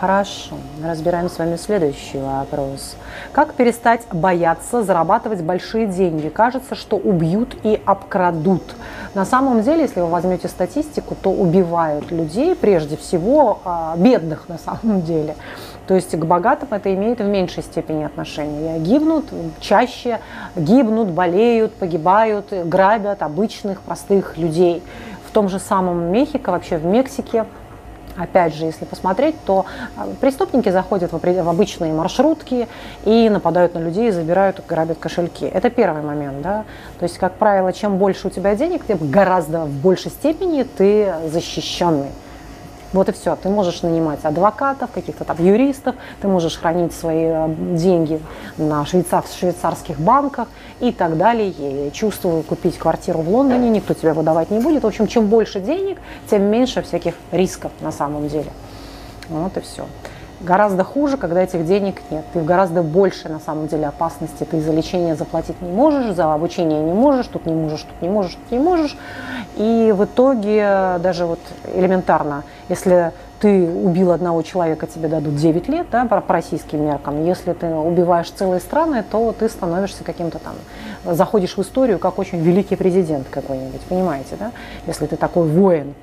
Хорошо, 0.00 0.54
разбираем 0.80 1.28
с 1.28 1.38
вами 1.38 1.56
следующий 1.56 2.18
вопрос. 2.18 2.94
Как 3.32 3.54
перестать 3.54 4.02
бояться 4.12 4.84
зарабатывать 4.84 5.42
большие 5.42 5.88
деньги? 5.88 6.28
Кажется, 6.28 6.76
что 6.76 6.96
убьют 6.96 7.56
и 7.64 7.82
обкрадут. 7.84 8.76
На 9.14 9.24
самом 9.24 9.62
деле, 9.62 9.82
если 9.82 10.00
вы 10.00 10.06
возьмете 10.06 10.46
статистику, 10.46 11.16
то 11.20 11.30
убивают 11.32 12.12
людей, 12.12 12.54
прежде 12.54 12.96
всего 12.96 13.58
а, 13.64 13.96
бедных 13.96 14.48
на 14.48 14.58
самом 14.58 15.02
деле. 15.02 15.34
То 15.88 15.96
есть 15.96 16.16
к 16.16 16.24
богатым 16.24 16.68
это 16.70 16.94
имеет 16.94 17.18
в 17.18 17.26
меньшей 17.26 17.64
степени 17.64 18.04
отношения. 18.04 18.78
Гибнут, 18.78 19.24
чаще 19.58 20.20
гибнут, 20.54 21.08
болеют, 21.08 21.74
погибают, 21.74 22.52
грабят 22.52 23.20
обычных, 23.22 23.80
простых 23.80 24.38
людей. 24.38 24.80
В 25.26 25.32
том 25.32 25.48
же 25.48 25.58
самом 25.58 26.12
Мехико, 26.12 26.50
вообще 26.52 26.76
в 26.76 26.84
Мексике, 26.84 27.46
Опять 28.18 28.54
же, 28.54 28.64
если 28.64 28.84
посмотреть, 28.84 29.36
то 29.46 29.64
а, 29.96 30.08
преступники 30.20 30.70
заходят 30.70 31.12
в 31.12 31.48
обычные 31.48 31.92
маршрутки 31.92 32.66
и 33.04 33.28
нападают 33.30 33.74
на 33.74 33.78
людей, 33.78 34.10
забирают, 34.10 34.60
грабят 34.68 34.98
кошельки. 34.98 35.46
Это 35.46 35.70
первый 35.70 36.02
момент. 36.02 36.42
Да? 36.42 36.64
То 36.98 37.04
есть, 37.04 37.16
как 37.18 37.34
правило, 37.34 37.72
чем 37.72 37.96
больше 37.96 38.26
у 38.26 38.30
тебя 38.30 38.56
денег, 38.56 38.84
тем 38.86 38.98
гораздо 39.10 39.66
в 39.66 39.70
большей 39.70 40.10
степени 40.10 40.64
ты 40.64 41.14
защищенный. 41.26 42.10
Вот 42.92 43.08
и 43.08 43.12
все. 43.12 43.36
Ты 43.36 43.48
можешь 43.50 43.82
нанимать 43.82 44.24
адвокатов, 44.24 44.90
каких-то 44.90 45.24
там 45.24 45.36
юристов, 45.38 45.94
ты 46.22 46.28
можешь 46.28 46.56
хранить 46.58 46.94
свои 46.94 47.24
э, 47.24 47.54
деньги 47.74 48.20
на 48.56 48.86
швейцар, 48.86 49.24
швейцарских 49.26 49.98
банках 49.98 50.48
и 50.80 50.92
так 50.92 51.18
далее. 51.18 51.48
Я 51.48 51.90
чувствую, 51.90 52.42
купить 52.42 52.78
квартиру 52.78 53.20
в 53.20 53.28
Лондоне 53.28 53.68
никто 53.68 53.92
тебя 53.94 54.14
выдавать 54.14 54.50
не 54.50 54.60
будет. 54.60 54.84
В 54.84 54.86
общем, 54.86 55.06
чем 55.06 55.26
больше 55.26 55.60
денег, 55.60 55.98
тем 56.30 56.44
меньше 56.44 56.82
всяких 56.82 57.14
рисков 57.30 57.72
на 57.80 57.92
самом 57.92 58.28
деле. 58.28 58.50
Вот 59.28 59.56
и 59.56 59.60
все. 59.60 59.86
Гораздо 60.40 60.84
хуже, 60.84 61.16
когда 61.16 61.42
этих 61.42 61.66
денег 61.66 62.00
нет. 62.10 62.24
Ты 62.32 62.38
в 62.38 62.44
гораздо 62.44 62.82
больше, 62.82 63.28
на 63.28 63.40
самом 63.40 63.66
деле, 63.66 63.88
опасности. 63.88 64.44
Ты 64.44 64.60
за 64.60 64.72
лечение 64.72 65.16
заплатить 65.16 65.60
не 65.60 65.72
можешь, 65.72 66.14
за 66.14 66.32
обучение 66.32 66.80
не 66.80 66.92
можешь, 66.92 67.26
тут 67.26 67.44
не 67.44 67.54
можешь, 67.54 67.82
тут 67.82 68.02
не 68.02 68.08
можешь, 68.08 68.34
тут 68.34 68.50
не 68.52 68.58
можешь. 68.58 68.96
И 69.56 69.92
в 69.96 70.04
итоге 70.04 70.98
даже 71.00 71.26
вот 71.26 71.40
элементарно, 71.74 72.44
если 72.68 73.12
ты 73.40 73.68
убил 73.68 74.12
одного 74.12 74.42
человека, 74.42 74.86
тебе 74.86 75.08
дадут 75.08 75.34
9 75.36 75.68
лет, 75.68 75.86
да, 75.90 76.04
по 76.04 76.22
российским 76.32 76.84
меркам. 76.84 77.24
Если 77.24 77.52
ты 77.52 77.66
убиваешь 77.66 78.30
целые 78.30 78.60
страны, 78.60 79.04
то 79.08 79.32
ты 79.32 79.48
становишься 79.48 80.04
каким-то 80.04 80.38
там, 80.38 80.54
заходишь 81.04 81.56
в 81.56 81.62
историю 81.62 81.98
как 81.98 82.18
очень 82.18 82.38
великий 82.38 82.76
президент 82.76 83.28
какой-нибудь, 83.28 83.80
понимаете, 83.82 84.36
да? 84.38 84.52
Если 84.86 85.06
ты 85.06 85.16
такой 85.16 85.48
воин. 85.48 85.94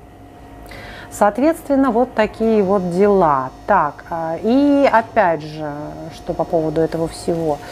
Соответственно, 1.18 1.90
вот 1.90 2.14
такие 2.14 2.62
вот 2.62 2.90
дела. 2.90 3.50
Так, 3.66 4.04
а, 4.10 4.36
и 4.42 4.88
опять 4.90 5.42
же, 5.42 5.70
что 6.14 6.34
по 6.34 6.44
поводу 6.44 6.80
этого 6.80 7.08
всего– 7.08 7.58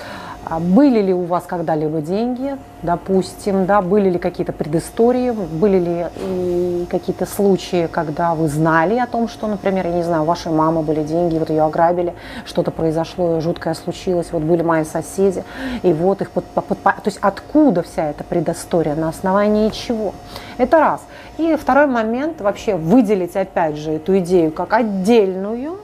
были 0.61 1.01
ли 1.01 1.15
у 1.15 1.23
вас 1.23 1.45
когда-либо 1.47 2.01
деньги, 2.01 2.57
допустим, 2.83 3.67
да, 3.67 3.81
были 3.81 4.11
ли 4.11 4.19
какие-то 4.19 4.53
предыстории, 4.53 5.31
были 5.31 5.79
ли 5.79 6.07
и 6.19 6.87
какие-то 6.91 7.27
случаи, 7.27 7.89
когда 7.91 8.35
вы 8.35 8.49
знали 8.49 8.99
о 8.99 9.07
том, 9.07 9.29
что, 9.29 9.47
например, 9.47 9.87
я 9.87 9.93
не 9.93 10.03
знаю, 10.03 10.23
у 10.23 10.27
вашей 10.27 10.53
мамы 10.53 10.83
были 10.83 11.03
деньги, 11.03 11.39
вот 11.39 11.51
ее 11.51 11.63
ограбили, 11.63 12.15
что-то 12.45 12.71
произошло, 12.71 13.41
жуткое 13.41 13.75
случилось, 13.75 14.29
вот 14.33 14.43
были 14.43 14.63
мои 14.63 14.85
соседи, 14.85 15.45
и 15.83 15.93
вот 15.93 16.21
их 16.21 16.31
под, 16.31 16.45
под, 16.45 16.67
под, 16.67 16.79
то 16.79 17.03
есть 17.07 17.19
откуда 17.21 17.83
вся 17.83 18.11
эта 18.11 18.25
предыстория, 18.25 18.95
на 18.95 19.09
основании 19.09 19.71
чего? 19.71 20.15
Это 20.59 20.79
раз. 20.79 21.01
И 21.39 21.57
второй 21.57 21.87
момент, 21.87 22.41
вообще 22.41 22.77
выделить 22.77 23.35
опять 23.35 23.77
же 23.77 23.93
эту 23.93 24.19
идею 24.19 24.53
как 24.53 24.73
отдельную, 24.73 25.79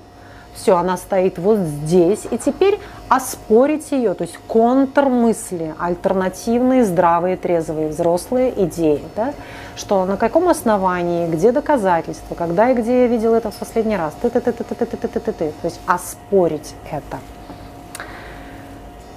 все, 0.60 0.76
она 0.76 0.96
стоит 0.96 1.38
вот 1.38 1.58
здесь, 1.58 2.26
и 2.30 2.36
теперь 2.36 2.78
оспорить 3.08 3.90
ее, 3.92 4.14
то 4.14 4.22
есть 4.22 4.38
контрмысли, 4.46 5.74
альтернативные, 5.78 6.84
здравые, 6.84 7.36
трезвые, 7.36 7.88
взрослые 7.88 8.52
идеи, 8.64 9.02
да? 9.16 9.32
что 9.76 10.04
на 10.04 10.16
каком 10.16 10.48
основании, 10.48 11.26
где 11.26 11.52
доказательства, 11.52 12.34
когда 12.34 12.70
и 12.70 12.74
где 12.74 13.02
я 13.02 13.06
видел 13.06 13.34
это 13.34 13.50
в 13.50 13.54
последний 13.54 13.96
раз, 13.96 14.14
ты 14.20 14.28
ты 14.28 14.40
ты 14.40 14.52
ты 14.52 14.64
ты 14.64 14.74
ты 14.74 14.96
ты 14.96 15.08
ты 15.08 15.20
ты 15.20 15.32
то 15.32 15.64
есть 15.64 15.80
оспорить 15.86 16.74
это. 16.90 17.18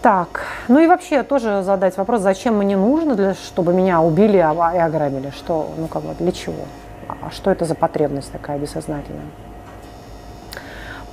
Так, 0.02 0.46
ну 0.68 0.80
и 0.80 0.88
вообще 0.88 1.24
тоже 1.24 1.64
задать 1.64 1.96
вопрос, 1.98 2.22
зачем 2.22 2.58
мне 2.58 2.76
нужно, 2.76 3.16
для, 3.16 3.34
чтобы 3.34 3.74
меня 3.74 4.02
убили 4.02 4.38
и 4.38 4.40
ограбили, 4.78 5.30
что, 5.30 5.70
ну 5.78 5.88
как 5.88 6.04
бы, 6.04 6.14
для 6.16 6.32
чего, 6.32 6.66
а 7.08 7.32
что 7.32 7.52
это 7.52 7.64
за 7.66 7.76
потребность 7.76 8.32
такая 8.32 8.58
бессознательная? 8.58 9.24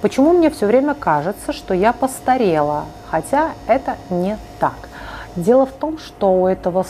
Почему 0.01 0.33
мне 0.33 0.51
все 0.51 0.67
время 0.67 0.95
кажется, 0.95 1.53
что 1.53 1.75
я 1.75 1.93
постарела, 1.93 2.87
хотя 3.11 3.51
это 3.67 3.97
не 4.09 4.39
так. 4.59 4.89
Дело 5.37 5.67
в 5.67 5.73
том, 5.73 5.99
что 5.99 6.33
у 6.33 6.47
этого 6.47 6.85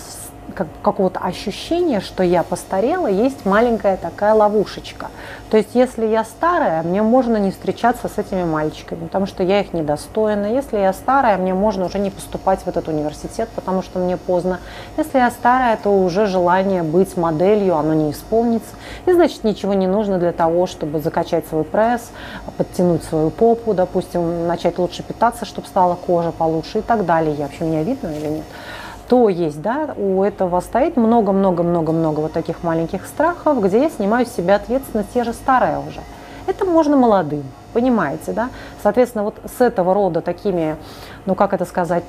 как, 0.50 0.66
какого-то 0.82 1.20
ощущения, 1.20 2.00
что 2.00 2.22
я 2.22 2.42
постарела, 2.42 3.06
есть 3.06 3.44
маленькая 3.44 3.96
такая 3.96 4.34
ловушечка. 4.34 5.08
То 5.50 5.56
есть, 5.56 5.70
если 5.74 6.06
я 6.06 6.24
старая, 6.24 6.82
мне 6.82 7.02
можно 7.02 7.36
не 7.36 7.50
встречаться 7.50 8.08
с 8.08 8.18
этими 8.18 8.44
мальчиками, 8.44 9.06
потому 9.06 9.26
что 9.26 9.42
я 9.42 9.60
их 9.60 9.72
недостойна. 9.72 10.46
Если 10.46 10.78
я 10.78 10.92
старая, 10.92 11.38
мне 11.38 11.54
можно 11.54 11.86
уже 11.86 11.98
не 11.98 12.10
поступать 12.10 12.60
в 12.60 12.68
этот 12.68 12.86
университет, 12.88 13.48
потому 13.54 13.82
что 13.82 13.98
мне 13.98 14.16
поздно. 14.16 14.60
Если 14.96 15.18
я 15.18 15.30
старая, 15.30 15.76
то 15.76 15.90
уже 15.90 16.26
желание 16.26 16.82
быть 16.82 17.16
моделью, 17.16 17.76
оно 17.76 17.94
не 17.94 18.12
исполнится. 18.12 18.70
И 19.06 19.12
значит, 19.12 19.42
ничего 19.42 19.74
не 19.74 19.86
нужно 19.86 20.18
для 20.18 20.32
того, 20.32 20.66
чтобы 20.66 21.00
закачать 21.00 21.46
свой 21.48 21.64
пресс, 21.64 22.10
подтянуть 22.56 23.02
свою 23.04 23.30
попу, 23.30 23.74
допустим, 23.74 24.46
начать 24.46 24.78
лучше 24.78 25.02
питаться, 25.02 25.44
чтобы 25.44 25.66
стала 25.66 25.96
кожа 25.96 26.30
получше 26.30 26.78
и 26.78 26.82
так 26.82 27.04
далее. 27.04 27.34
Я 27.34 27.46
вообще 27.46 27.64
меня 27.64 27.82
видно 27.82 28.08
или 28.08 28.28
нет? 28.28 28.44
То 29.10 29.28
есть, 29.28 29.60
да, 29.60 29.92
у 29.96 30.22
этого 30.22 30.60
стоит 30.60 30.96
много-много-много-много 30.96 32.20
вот 32.20 32.32
таких 32.32 32.62
маленьких 32.62 33.04
страхов, 33.06 33.60
где 33.60 33.82
я 33.82 33.90
снимаю 33.90 34.24
с 34.24 34.30
себя 34.30 34.54
ответственность, 34.54 35.08
я 35.14 35.24
же 35.24 35.32
старая 35.32 35.80
уже. 35.80 36.00
Это 36.46 36.64
можно 36.64 36.96
молодым, 36.96 37.42
понимаете, 37.72 38.30
да? 38.30 38.50
Соответственно, 38.84 39.24
вот 39.24 39.34
с 39.44 39.60
этого 39.60 39.94
рода 39.94 40.20
такими, 40.20 40.76
ну 41.26 41.34
как 41.34 41.52
это 41.52 41.64
сказать, 41.64 42.04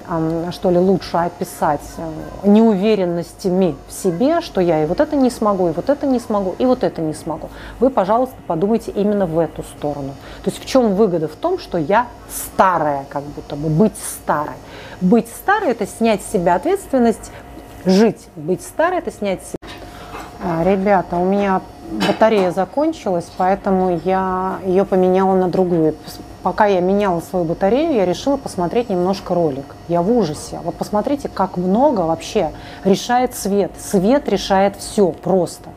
что 0.52 0.70
ли, 0.70 0.78
лучше 0.78 1.18
описать 1.18 1.82
э, 1.98 2.48
неуверенностями 2.48 3.76
в 3.88 3.92
себе, 3.94 4.42
что 4.42 4.62
я 4.62 4.84
и 4.84 4.86
вот 4.86 5.00
это 5.00 5.16
не 5.16 5.32
смогу, 5.32 5.70
и 5.70 5.72
вот 5.72 5.90
это 5.90 6.06
не 6.06 6.20
смогу, 6.20 6.54
и 6.60 6.66
вот 6.66 6.84
это 6.84 7.02
не 7.02 7.16
смогу. 7.16 7.50
Вы, 7.80 7.90
пожалуйста, 7.90 8.36
подумайте 8.46 8.92
именно 8.92 9.26
в 9.26 9.40
эту 9.40 9.64
сторону. 9.64 10.14
То 10.44 10.50
есть 10.50 10.62
в 10.62 10.66
чем 10.66 10.96
выгода 10.96 11.28
в 11.28 11.36
том, 11.36 11.60
что 11.60 11.78
я 11.78 12.08
старая, 12.30 13.06
как 13.10 13.24
будто 13.24 13.56
бы 13.56 13.70
быть 13.70 13.94
старой. 13.98 14.56
Быть 15.00 15.28
старой– 15.28 15.70
это 15.72 15.86
снять 15.86 16.22
с 16.24 16.32
себя 16.32 16.56
ответственность, 16.56 17.32
жить. 17.86 18.28
Быть 18.36 18.62
старой– 18.62 18.98
это 19.00 19.12
снять 19.12 19.42
с 19.44 19.48
себя. 19.50 19.58
А, 20.44 20.64
ребята, 20.64 21.18
у 21.18 21.26
меня 21.26 21.62
батарея 22.08 22.52
закончилась, 22.52 23.30
поэтому 23.38 24.00
я 24.04 24.60
ее 24.66 24.86
поменяла 24.86 25.36
на 25.36 25.48
другую. 25.48 25.96
Пока 26.42 26.66
я 26.66 26.80
меняла 26.80 27.20
свою 27.20 27.46
батарею, 27.46 27.94
я 27.94 28.06
решила 28.06 28.38
посмотреть 28.38 28.90
немножко 28.90 29.36
ролик. 29.36 29.76
Я 29.88 30.02
в 30.02 30.12
ужасе. 30.12 30.60
Вот 30.64 30.74
посмотрите, 30.74 31.30
как 31.30 31.58
много 31.58 32.02
вообще 32.02 32.52
решает 32.84 33.36
свет. 33.36 33.72
Свет 33.80 34.28
решает 34.28 34.76
все 34.78 35.12
просто. 35.12 35.70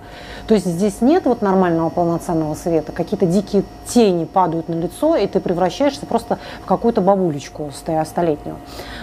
То 0.46 0.54
есть 0.54 0.66
здесь 0.66 1.00
нет 1.00 1.24
вот 1.24 1.40
нормального 1.40 1.88
полноценного 1.88 2.54
света, 2.54 2.92
какие-то 2.92 3.26
дикие 3.26 3.64
тени 3.86 4.24
падают 4.24 4.68
на 4.68 4.74
лицо, 4.74 5.16
и 5.16 5.26
ты 5.26 5.40
превращаешься 5.40 6.04
просто 6.04 6.38
в 6.62 6.66
какую-то 6.66 7.00
бабулечку 7.00 7.70
столетнюю. 7.72 8.56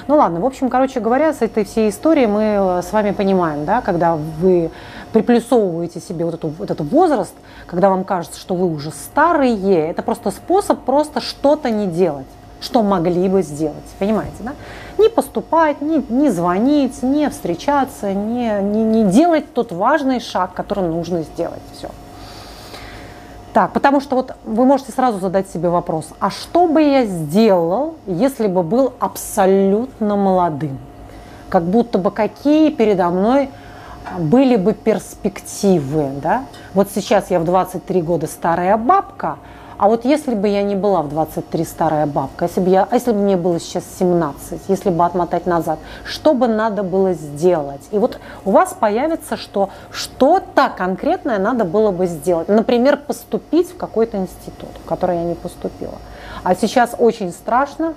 Ну 0.07 0.17
ладно, 0.17 0.39
в 0.39 0.45
общем, 0.45 0.69
короче 0.69 0.99
говоря, 0.99 1.33
с 1.33 1.41
этой 1.41 1.65
всей 1.65 1.89
историей 1.89 2.27
мы 2.27 2.43
э, 2.43 2.81
с 2.83 2.91
вами 2.91 3.11
понимаем, 3.11 3.65
да, 3.65 3.81
когда 3.81 4.15
вы 4.15 4.69
приплюсовываете 5.13 5.99
себе 5.99 6.25
вот, 6.25 6.35
эту, 6.35 6.49
вот 6.49 6.69
этот 6.69 6.91
возраст, 6.91 7.33
когда 7.65 7.89
вам 7.89 8.03
кажется, 8.03 8.39
что 8.39 8.55
вы 8.55 8.67
уже 8.67 8.91
старые, 8.91 9.89
это 9.89 10.03
просто 10.03 10.31
способ 10.31 10.79
просто 10.81 11.21
что-то 11.21 11.69
не 11.69 11.87
делать 11.87 12.27
что 12.61 12.83
могли 12.83 13.27
бы 13.27 13.41
сделать. 13.41 13.75
Понимаете, 13.99 14.37
да? 14.39 14.53
Не 15.01 15.09
поступать, 15.09 15.81
не, 15.81 16.03
не 16.09 16.29
звонить, 16.29 17.01
не 17.01 17.29
встречаться, 17.29 18.13
не, 18.13 18.61
не, 18.61 18.83
не 18.83 19.03
делать 19.05 19.53
тот 19.53 19.71
важный 19.71 20.19
шаг, 20.19 20.53
который 20.53 20.87
нужно 20.87 21.23
сделать. 21.23 21.61
Все. 21.75 21.89
Так, 23.53 23.73
потому 23.73 23.99
что 23.99 24.15
вот 24.15 24.35
вы 24.45 24.65
можете 24.65 24.91
сразу 24.93 25.19
задать 25.19 25.49
себе 25.49 25.67
вопрос, 25.69 26.07
а 26.19 26.29
что 26.29 26.67
бы 26.67 26.81
я 26.81 27.05
сделал, 27.05 27.95
если 28.05 28.47
бы 28.47 28.63
был 28.63 28.93
абсолютно 28.99 30.15
молодым? 30.15 30.77
Как 31.49 31.63
будто 31.63 31.97
бы 31.97 32.11
какие 32.11 32.69
передо 32.69 33.09
мной 33.09 33.49
были 34.17 34.55
бы 34.55 34.73
перспективы, 34.73 36.11
да? 36.21 36.45
Вот 36.73 36.89
сейчас 36.93 37.29
я 37.29 37.39
в 37.39 37.45
23 37.45 38.01
года 38.01 38.27
старая 38.27 38.77
бабка, 38.77 39.37
а 39.81 39.87
вот 39.87 40.05
если 40.05 40.35
бы 40.35 40.47
я 40.47 40.61
не 40.61 40.75
была 40.75 41.01
в 41.01 41.09
23 41.09 41.65
старая 41.65 42.05
бабка, 42.05 42.45
если 42.45 42.61
бы, 42.61 42.69
я, 42.69 42.87
а 42.87 42.93
если 42.93 43.13
бы 43.13 43.17
мне 43.17 43.35
было 43.35 43.59
сейчас 43.59 43.83
17, 43.97 44.61
если 44.67 44.91
бы 44.91 45.03
отмотать 45.03 45.47
назад, 45.47 45.79
что 46.05 46.35
бы 46.35 46.47
надо 46.47 46.83
было 46.83 47.13
сделать? 47.13 47.81
И 47.89 47.97
вот 47.97 48.19
у 48.45 48.51
вас 48.51 48.75
появится, 48.79 49.37
что 49.37 49.71
что-то 49.89 50.71
конкретное 50.77 51.39
надо 51.39 51.65
было 51.65 51.89
бы 51.89 52.05
сделать. 52.05 52.47
Например, 52.47 52.95
поступить 52.95 53.71
в 53.71 53.77
какой-то 53.77 54.17
институт, 54.17 54.69
в 54.85 54.87
который 54.87 55.17
я 55.17 55.23
не 55.23 55.33
поступила. 55.33 55.97
А 56.43 56.53
сейчас 56.53 56.93
очень 56.99 57.31
страшно, 57.31 57.95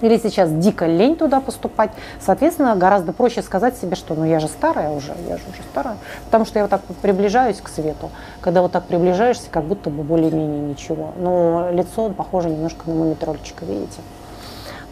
или 0.00 0.18
сейчас 0.18 0.50
дико 0.50 0.86
лень 0.86 1.16
туда 1.16 1.40
поступать. 1.40 1.90
Соответственно, 2.20 2.76
гораздо 2.76 3.12
проще 3.12 3.42
сказать 3.42 3.76
себе, 3.76 3.96
что 3.96 4.14
ну 4.14 4.24
я 4.24 4.40
же 4.40 4.48
старая 4.48 4.90
уже, 4.90 5.12
я 5.28 5.36
же 5.36 5.42
уже 5.52 5.62
старая. 5.70 5.96
Потому 6.26 6.44
что 6.44 6.58
я 6.58 6.64
вот 6.64 6.70
так 6.70 6.82
приближаюсь 7.02 7.60
к 7.60 7.68
свету. 7.68 8.10
Когда 8.40 8.62
вот 8.62 8.72
так 8.72 8.84
приближаешься, 8.84 9.48
как 9.50 9.64
будто 9.64 9.90
бы 9.90 10.02
более-менее 10.02 10.60
ничего. 10.60 11.12
Но 11.18 11.70
лицо 11.72 12.10
похоже 12.10 12.50
немножко 12.50 12.88
на 12.88 12.94
муми-тролльчика, 12.94 13.64
видите? 13.64 14.00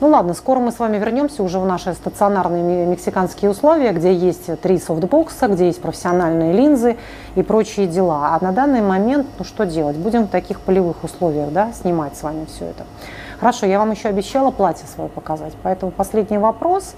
Ну 0.00 0.10
ладно, 0.10 0.32
скоро 0.34 0.60
мы 0.60 0.70
с 0.70 0.78
вами 0.78 0.96
вернемся 0.96 1.42
уже 1.42 1.58
в 1.58 1.66
наши 1.66 1.92
стационарные 1.92 2.86
мексиканские 2.86 3.50
условия, 3.50 3.92
где 3.92 4.14
есть 4.14 4.60
три 4.60 4.78
софтбокса, 4.78 5.48
где 5.48 5.66
есть 5.66 5.82
профессиональные 5.82 6.52
линзы 6.52 6.96
и 7.34 7.42
прочие 7.42 7.88
дела. 7.88 8.36
А 8.36 8.44
на 8.44 8.52
данный 8.52 8.80
момент, 8.80 9.26
ну 9.40 9.44
что 9.44 9.66
делать? 9.66 9.96
Будем 9.96 10.26
в 10.26 10.28
таких 10.28 10.60
полевых 10.60 11.02
условиях 11.02 11.50
да, 11.50 11.72
снимать 11.72 12.16
с 12.16 12.22
вами 12.22 12.44
все 12.44 12.66
это. 12.66 12.84
Хорошо, 13.40 13.66
я 13.66 13.78
вам 13.78 13.92
еще 13.92 14.08
обещала 14.08 14.50
платье 14.50 14.86
свое 14.88 15.08
показать, 15.08 15.52
поэтому 15.62 15.92
последний 15.92 16.38
вопрос, 16.38 16.94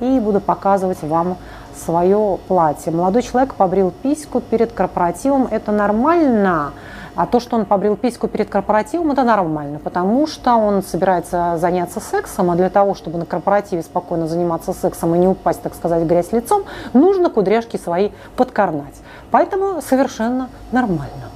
и 0.00 0.18
буду 0.20 0.40
показывать 0.40 1.02
вам 1.02 1.36
свое 1.76 2.38
платье. 2.48 2.90
Молодой 2.90 3.22
человек 3.22 3.54
побрил 3.54 3.92
письку 4.02 4.40
перед 4.40 4.72
корпоративом, 4.72 5.46
это 5.50 5.70
нормально? 5.70 6.72
А 7.14 7.26
то, 7.26 7.40
что 7.40 7.56
он 7.56 7.66
побрил 7.66 7.96
письку 7.96 8.26
перед 8.26 8.48
корпоративом, 8.48 9.12
это 9.12 9.22
нормально, 9.22 9.78
потому 9.78 10.26
что 10.26 10.54
он 10.56 10.82
собирается 10.82 11.58
заняться 11.58 12.00
сексом, 12.00 12.50
а 12.50 12.56
для 12.56 12.70
того, 12.70 12.94
чтобы 12.94 13.18
на 13.18 13.26
корпоративе 13.26 13.82
спокойно 13.82 14.26
заниматься 14.26 14.72
сексом 14.72 15.14
и 15.14 15.18
не 15.18 15.28
упасть, 15.28 15.60
так 15.60 15.74
сказать, 15.74 16.02
в 16.02 16.06
грязь 16.06 16.32
лицом, 16.32 16.64
нужно 16.94 17.28
кудряшки 17.28 17.76
свои 17.76 18.12
подкорнать. 18.34 18.96
Поэтому 19.30 19.82
совершенно 19.82 20.48
нормально. 20.72 21.28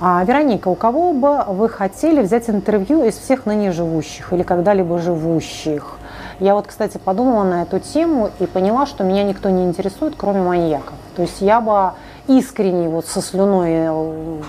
А, 0.00 0.24
Вероника, 0.24 0.68
у 0.68 0.74
кого 0.74 1.12
бы 1.12 1.44
вы 1.46 1.68
хотели 1.68 2.20
взять 2.20 2.50
интервью 2.50 3.04
из 3.04 3.16
всех 3.16 3.46
ныне 3.46 3.70
живущих 3.70 4.32
или 4.32 4.42
когда-либо 4.42 4.98
живущих? 4.98 5.98
Я 6.40 6.56
вот, 6.56 6.66
кстати, 6.66 6.98
подумала 6.98 7.44
на 7.44 7.62
эту 7.62 7.78
тему 7.78 8.30
и 8.40 8.46
поняла, 8.46 8.86
что 8.86 9.04
меня 9.04 9.22
никто 9.22 9.50
не 9.50 9.64
интересует, 9.64 10.14
кроме 10.16 10.40
маньяков. 10.40 10.94
То 11.14 11.22
есть 11.22 11.40
я 11.40 11.60
бы 11.60 11.92
искренне 12.26 12.88
вот 12.88 13.06
со 13.06 13.22
слюной 13.22 13.70
э, 13.70 14.40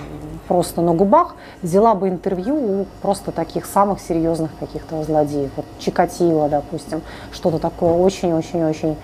просто 0.48 0.82
на 0.82 0.96
губах 0.96 1.36
взяла 1.62 1.94
бы 1.94 2.10
интервью 2.10 2.56
у 2.56 2.86
просто 3.04 3.32
таких 3.32 3.68
самых 3.68 4.00
серьезных 4.00 4.50
каких-то 4.60 5.04
злодеев. 5.04 5.52
Вот 5.56 5.66
Чикатило, 5.78 6.50
допустим, 6.50 7.04
что-то 7.32 7.60
такое 7.60 7.94
очень-очень-очень 7.94 8.98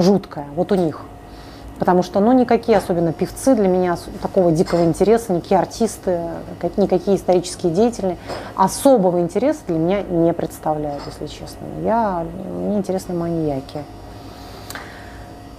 жуткое. 0.00 0.46
Вот 0.56 0.72
у 0.72 0.74
них– 0.74 1.02
Потому 1.78 2.02
что, 2.02 2.20
ну, 2.20 2.32
никакие 2.32 2.78
особенно 2.78 3.12
певцы 3.12 3.54
для 3.54 3.68
меня 3.68 3.96
такого 4.22 4.50
дикого 4.50 4.84
интереса, 4.84 5.32
никакие 5.32 5.60
артисты, 5.60 6.20
никакие 6.76 7.16
исторические 7.16 7.72
деятели 7.72 8.16
особого 8.54 9.20
интереса 9.20 9.60
для 9.66 9.78
меня 9.78 10.02
не 10.02 10.32
представляют, 10.32 11.02
если 11.06 11.26
честно. 11.26 11.66
Я, 11.82 12.24
мне 12.50 12.78
интересны 12.78 13.14
маньяки. 13.14 13.84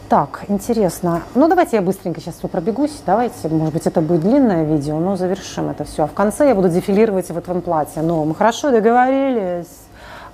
Так, 0.10 0.46
интересно. 0.48 1.24
Ну, 1.36 1.50
давайте 1.50 1.76
я 1.76 1.82
быстренько 1.82 2.22
сейчас 2.22 2.36
пробегусь. 2.36 3.02
Давайте, 3.06 3.50
может 3.50 3.74
быть, 3.74 3.86
это 3.88 4.00
будет 4.00 4.22
длинное 4.22 4.64
видео, 4.64 5.00
но 5.00 5.18
завершим 5.18 5.70
это 5.70 5.84
все. 5.84 6.06
А 6.06 6.08
в 6.08 6.14
конце 6.14 6.48
я 6.48 6.56
буду 6.56 6.70
дефилировать 6.70 7.28
в 7.30 7.38
этом 7.38 7.62
платье 7.62 8.02
новом. 8.02 8.34
Хорошо, 8.34 8.72
договорились. 8.72 9.68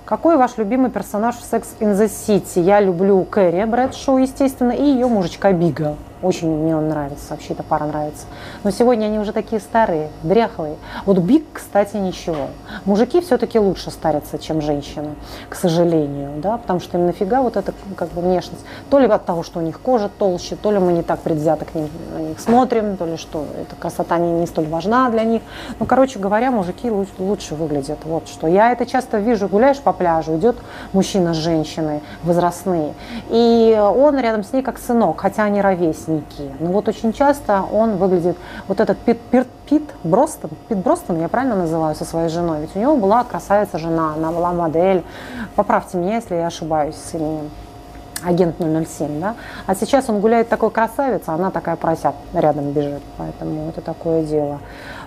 Какой 0.04 0.36
ваш 0.36 0.58
любимый 0.58 0.90
персонаж 0.90 1.36
в 1.36 1.50
Sex 1.50 1.64
in 1.80 1.94
the 1.94 2.10
City? 2.10 2.60
Я 2.60 2.80
люблю 2.80 3.24
Кэрри 3.24 3.64
Брэдшоу, 3.64 4.18
естественно, 4.18 4.72
и 4.72 4.82
ее 4.82 5.06
мужичка 5.06 5.50
Бига. 5.52 5.96
Очень 6.24 6.48
мне 6.48 6.74
он 6.74 6.88
нравится, 6.88 7.26
вообще 7.30 7.52
эта 7.52 7.62
пара 7.62 7.84
нравится. 7.84 8.24
Но 8.62 8.70
сегодня 8.70 9.04
они 9.04 9.18
уже 9.18 9.32
такие 9.32 9.60
старые, 9.60 10.08
дряхлые. 10.22 10.76
Вот 11.04 11.18
Биг, 11.18 11.44
кстати, 11.52 11.98
ничего. 11.98 12.48
Мужики 12.86 13.20
все-таки 13.20 13.58
лучше 13.58 13.90
старятся, 13.90 14.38
чем 14.38 14.62
женщины, 14.62 15.16
к 15.50 15.54
сожалению, 15.54 16.30
да, 16.38 16.56
потому 16.56 16.80
что 16.80 16.96
им 16.96 17.04
нафига 17.04 17.42
вот 17.42 17.58
эта 17.58 17.74
как 17.94 18.08
бы 18.12 18.22
внешность. 18.22 18.64
То 18.88 18.98
ли 18.98 19.06
от 19.06 19.26
того, 19.26 19.42
что 19.42 19.58
у 19.58 19.62
них 19.62 19.78
кожа 19.82 20.08
толще, 20.08 20.56
то 20.56 20.70
ли 20.70 20.78
мы 20.78 20.94
не 20.94 21.02
так 21.02 21.20
предвзято 21.20 21.66
к 21.66 21.74
ним 21.74 21.90
на 22.16 22.22
них 22.22 22.40
смотрим, 22.40 22.96
то 22.96 23.04
ли 23.04 23.18
что 23.18 23.44
эта 23.60 23.76
красота 23.76 24.16
не, 24.16 24.32
не 24.32 24.46
столь 24.46 24.68
важна 24.68 25.10
для 25.10 25.24
них. 25.24 25.42
Ну, 25.78 25.84
короче 25.84 26.18
говоря, 26.18 26.50
мужики 26.50 26.90
лучше, 26.90 27.54
выглядят. 27.54 27.98
Вот 28.04 28.28
что. 28.28 28.46
Я 28.46 28.72
это 28.72 28.86
часто 28.86 29.18
вижу, 29.18 29.46
гуляешь 29.46 29.78
по 29.78 29.92
пляжу, 29.92 30.36
идет 30.36 30.56
мужчина 30.94 31.34
с 31.34 31.36
женщиной, 31.36 32.00
возрастные, 32.22 32.94
и 33.28 33.78
он 33.78 34.18
рядом 34.18 34.42
с 34.42 34.54
ней 34.54 34.62
как 34.62 34.78
сынок, 34.78 35.20
хотя 35.20 35.44
они 35.44 35.60
ровесники 35.60 36.13
ученики. 36.14 36.50
Но 36.60 36.70
вот 36.72 36.88
очень 36.88 37.12
часто 37.12 37.62
он 37.62 37.96
выглядит, 37.96 38.36
вот 38.68 38.80
этот 38.80 38.98
Пит, 38.98 39.20
Пит, 39.30 39.48
Пит 39.68 39.82
Бростон, 40.02 40.50
Пит 40.68 40.78
Бростон, 40.78 41.20
я 41.20 41.28
правильно 41.28 41.56
называю, 41.56 41.94
со 41.94 42.04
своей 42.04 42.28
женой, 42.28 42.60
ведь 42.60 42.76
у 42.76 42.78
него 42.78 42.96
была 42.96 43.24
красавица 43.24 43.78
жена, 43.78 44.14
она 44.14 44.30
была 44.30 44.52
модель. 44.52 45.02
Поправьте 45.56 45.98
меня, 45.98 46.16
если 46.16 46.36
я 46.36 46.46
ошибаюсь 46.46 46.96
с 46.96 47.14
именем 47.14 47.50
агент 48.24 48.56
007, 48.58 49.20
да, 49.20 49.34
а 49.66 49.74
сейчас 49.74 50.08
он 50.08 50.20
гуляет 50.20 50.48
такой 50.48 50.70
красавец, 50.70 51.22
а 51.26 51.34
она 51.34 51.50
такая 51.50 51.76
просят 51.76 52.14
рядом 52.32 52.70
бежит, 52.72 53.02
поэтому 53.18 53.68
это 53.68 53.80
такое 53.80 54.22
дело. 54.22 54.60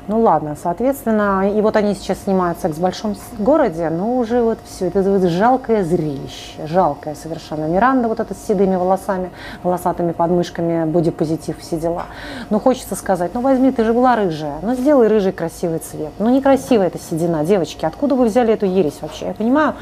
Ну 0.08 0.22
ладно, 0.22 0.56
соответственно, 0.62 1.52
и 1.54 1.60
вот 1.60 1.76
они 1.76 1.94
сейчас 1.94 2.20
снимают 2.24 2.60
«Секс 2.62 2.78
в 2.78 2.82
большом 2.82 3.18
городе», 3.38 3.90
но 3.90 4.16
уже 4.18 4.42
вот 4.42 4.58
все, 4.64 4.86
это 4.86 5.02
вот 5.02 5.30
жалкое 5.30 5.84
зрелище, 5.84 6.66
жалкое 6.66 7.14
совершенно. 7.14 7.66
Миранда 7.66 8.08
вот 8.08 8.22
эта 8.22 8.34
с 8.34 8.38
седыми 8.48 8.78
волосами, 8.78 9.32
волосатыми 9.64 10.14
подмышками, 10.14 10.86
бодипозитив, 10.86 11.60
все 11.60 11.78
дела. 11.78 12.06
Ну 12.50 12.62
хочется 12.62 12.96
сказать, 12.96 13.32
ну 13.34 13.42
возьми, 13.42 13.70
ты 13.74 13.84
же 13.84 13.92
была 13.92 14.16
рыжая, 14.16 14.60
ну 14.62 14.76
сделай 14.76 15.10
рыжий 15.10 15.34
красивый 15.34 15.80
цвет. 15.80 16.14
Ну 16.20 16.30
некрасивая 16.30 16.88
эта 16.88 17.00
седина, 17.00 17.44
девочки, 17.44 17.84
откуда 17.84 18.16
вы 18.16 18.28
взяли 18.28 18.54
эту 18.54 18.66
ересь 18.66 19.00
вообще? 19.02 19.28
Я 19.28 19.34
понимаю, 19.34 19.76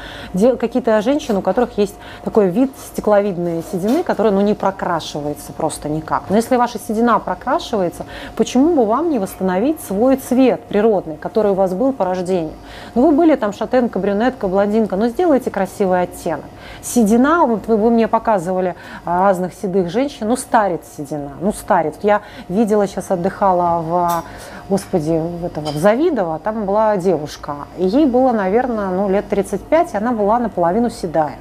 какие-то 0.58 1.00
женщины, 1.02 1.38
у 1.38 1.42
которых 1.42 1.78
есть 1.78 1.94
такой 2.24 2.48
вид 2.48 2.72
стекловидной 2.92 3.62
седины, 3.70 4.02
которая 4.02 4.32
ну 4.32 4.40
не 4.40 4.54
прокрашивается 4.54 5.52
просто 5.52 5.88
никак. 5.88 6.24
Но 6.30 6.34
если 6.34 6.56
ваша 6.56 6.80
седина 6.80 7.20
прокрашивается, 7.20 8.06
почему 8.34 8.74
бы 8.74 8.84
вам 8.84 9.08
не 9.10 9.20
восстановить 9.20 9.80
свой 9.80 10.15
свой 10.16 10.46
цвет 10.46 10.60
природный, 10.64 11.16
который 11.16 11.52
у 11.52 11.54
вас 11.54 11.72
был 11.74 11.92
по 11.92 12.04
рождению. 12.04 12.54
Ну, 12.94 13.06
вы 13.06 13.12
были 13.12 13.36
там 13.36 13.52
шатенка, 13.52 13.98
брюнетка, 13.98 14.48
блондинка, 14.48 14.96
но 14.96 15.08
сделайте 15.08 15.50
красивый 15.50 16.02
оттенок. 16.02 16.44
Седина, 16.82 17.46
вот 17.46 17.66
вы, 17.66 17.76
вы 17.76 17.90
мне 17.90 18.08
показывали 18.08 18.74
а, 19.04 19.22
разных 19.22 19.54
седых 19.54 19.90
женщин, 19.90 20.28
ну, 20.28 20.36
старит 20.36 20.82
седина, 20.96 21.32
ну, 21.40 21.52
старит. 21.52 21.96
Я 22.02 22.22
видела, 22.48 22.86
сейчас 22.86 23.10
отдыхала 23.10 23.82
в, 23.82 24.24
господи, 24.68 25.18
в, 25.18 25.44
этого, 25.44 25.70
в 25.70 25.76
Завидово, 25.76 26.38
там 26.38 26.64
была 26.64 26.96
девушка, 26.96 27.56
ей 27.78 28.06
было, 28.06 28.32
наверное, 28.32 28.88
ну, 28.88 29.08
лет 29.08 29.28
35, 29.28 29.94
и 29.94 29.96
она 29.96 30.12
была 30.12 30.38
наполовину 30.38 30.90
седая. 30.90 31.38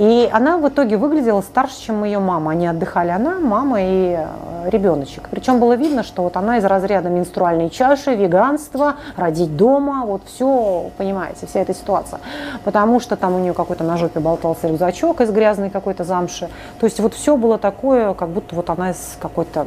И 0.00 0.30
она 0.32 0.56
в 0.56 0.66
итоге 0.66 0.96
выглядела 0.96 1.42
старше, 1.42 1.78
чем 1.82 2.04
ее 2.04 2.20
мама. 2.20 2.52
Они 2.52 2.66
отдыхали, 2.66 3.10
она, 3.10 3.38
мама 3.38 3.82
и 3.82 4.16
э, 4.16 4.70
ребеночек. 4.70 5.28
Причем 5.30 5.60
было 5.60 5.74
видно, 5.74 6.04
что 6.04 6.22
вот 6.22 6.38
она 6.38 6.56
из 6.56 6.64
разряда 6.64 7.10
менструальной 7.10 7.68
чаши, 7.68 8.14
веганства, 8.14 8.94
родить 9.18 9.54
дома, 9.58 10.06
вот 10.06 10.22
все, 10.24 10.90
понимаете, 10.96 11.46
вся 11.46 11.60
эта 11.60 11.74
ситуация. 11.74 12.18
Потому 12.64 12.98
что 12.98 13.16
там 13.16 13.34
у 13.34 13.40
нее 13.40 13.52
какой-то 13.52 13.84
на 13.84 13.98
жопе 13.98 14.20
болтался 14.20 14.68
рюкзачок 14.68 15.20
из 15.20 15.30
грязной 15.30 15.68
какой-то 15.68 16.04
замши. 16.04 16.48
То 16.78 16.86
есть 16.86 16.98
вот 16.98 17.12
все 17.12 17.36
было 17.36 17.58
такое, 17.58 18.14
как 18.14 18.30
будто 18.30 18.56
вот 18.56 18.70
она 18.70 18.92
из 18.92 19.18
какой-то, 19.20 19.66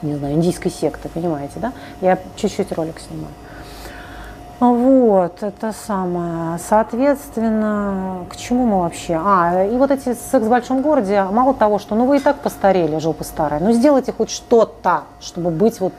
не 0.00 0.14
знаю, 0.14 0.36
индийской 0.36 0.70
секты, 0.70 1.10
понимаете, 1.10 1.60
да? 1.60 1.74
Я 2.00 2.18
чуть-чуть 2.34 2.72
ролик 2.72 2.98
снимаю. 2.98 3.34
Вот, 4.60 5.42
это 5.42 5.72
самое. 5.72 6.58
Соответственно, 6.58 8.26
к 8.28 8.36
чему 8.36 8.66
мы 8.66 8.80
вообще? 8.82 9.18
А, 9.18 9.64
и 9.64 9.74
вот 9.78 9.90
эти 9.90 10.12
секс 10.12 10.44
в 10.44 10.50
большом 10.50 10.82
городе, 10.82 11.24
мало 11.24 11.54
того, 11.54 11.78
что 11.78 11.94
ну 11.94 12.04
вы 12.04 12.18
и 12.18 12.20
так 12.20 12.40
постарели, 12.40 12.98
жопа 12.98 13.24
старая, 13.24 13.58
ну 13.58 13.72
сделайте 13.72 14.12
хоть 14.12 14.30
что-то, 14.30 15.04
чтобы 15.18 15.50
быть 15.50 15.80
вот 15.80 15.94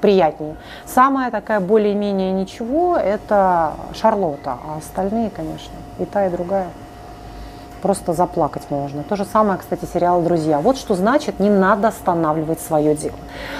приятнее. 0.00 0.56
Самая 0.84 1.30
такая 1.30 1.60
более-менее 1.60 2.32
ничего– 2.32 2.96
это 2.98 3.74
Шарлотта, 3.94 4.58
а 4.64 4.78
остальные, 4.78 5.30
конечно, 5.30 5.72
и 5.98 6.04
та, 6.04 6.26
и 6.26 6.30
другая 6.30 6.68
просто 7.80 8.12
заплакать 8.12 8.62
можно. 8.70 9.02
То 9.02 9.16
же 9.16 9.24
самое, 9.24 9.58
кстати, 9.58 9.86
сериал 9.92 10.22
«Друзья». 10.22 10.60
Вот 10.60 10.76
что 10.76 10.94
значит, 10.94 11.40
не 11.40 11.50
надо 11.50 11.88
останавливать 11.88 12.60
свое 12.60 12.94
дело. 12.94 13.16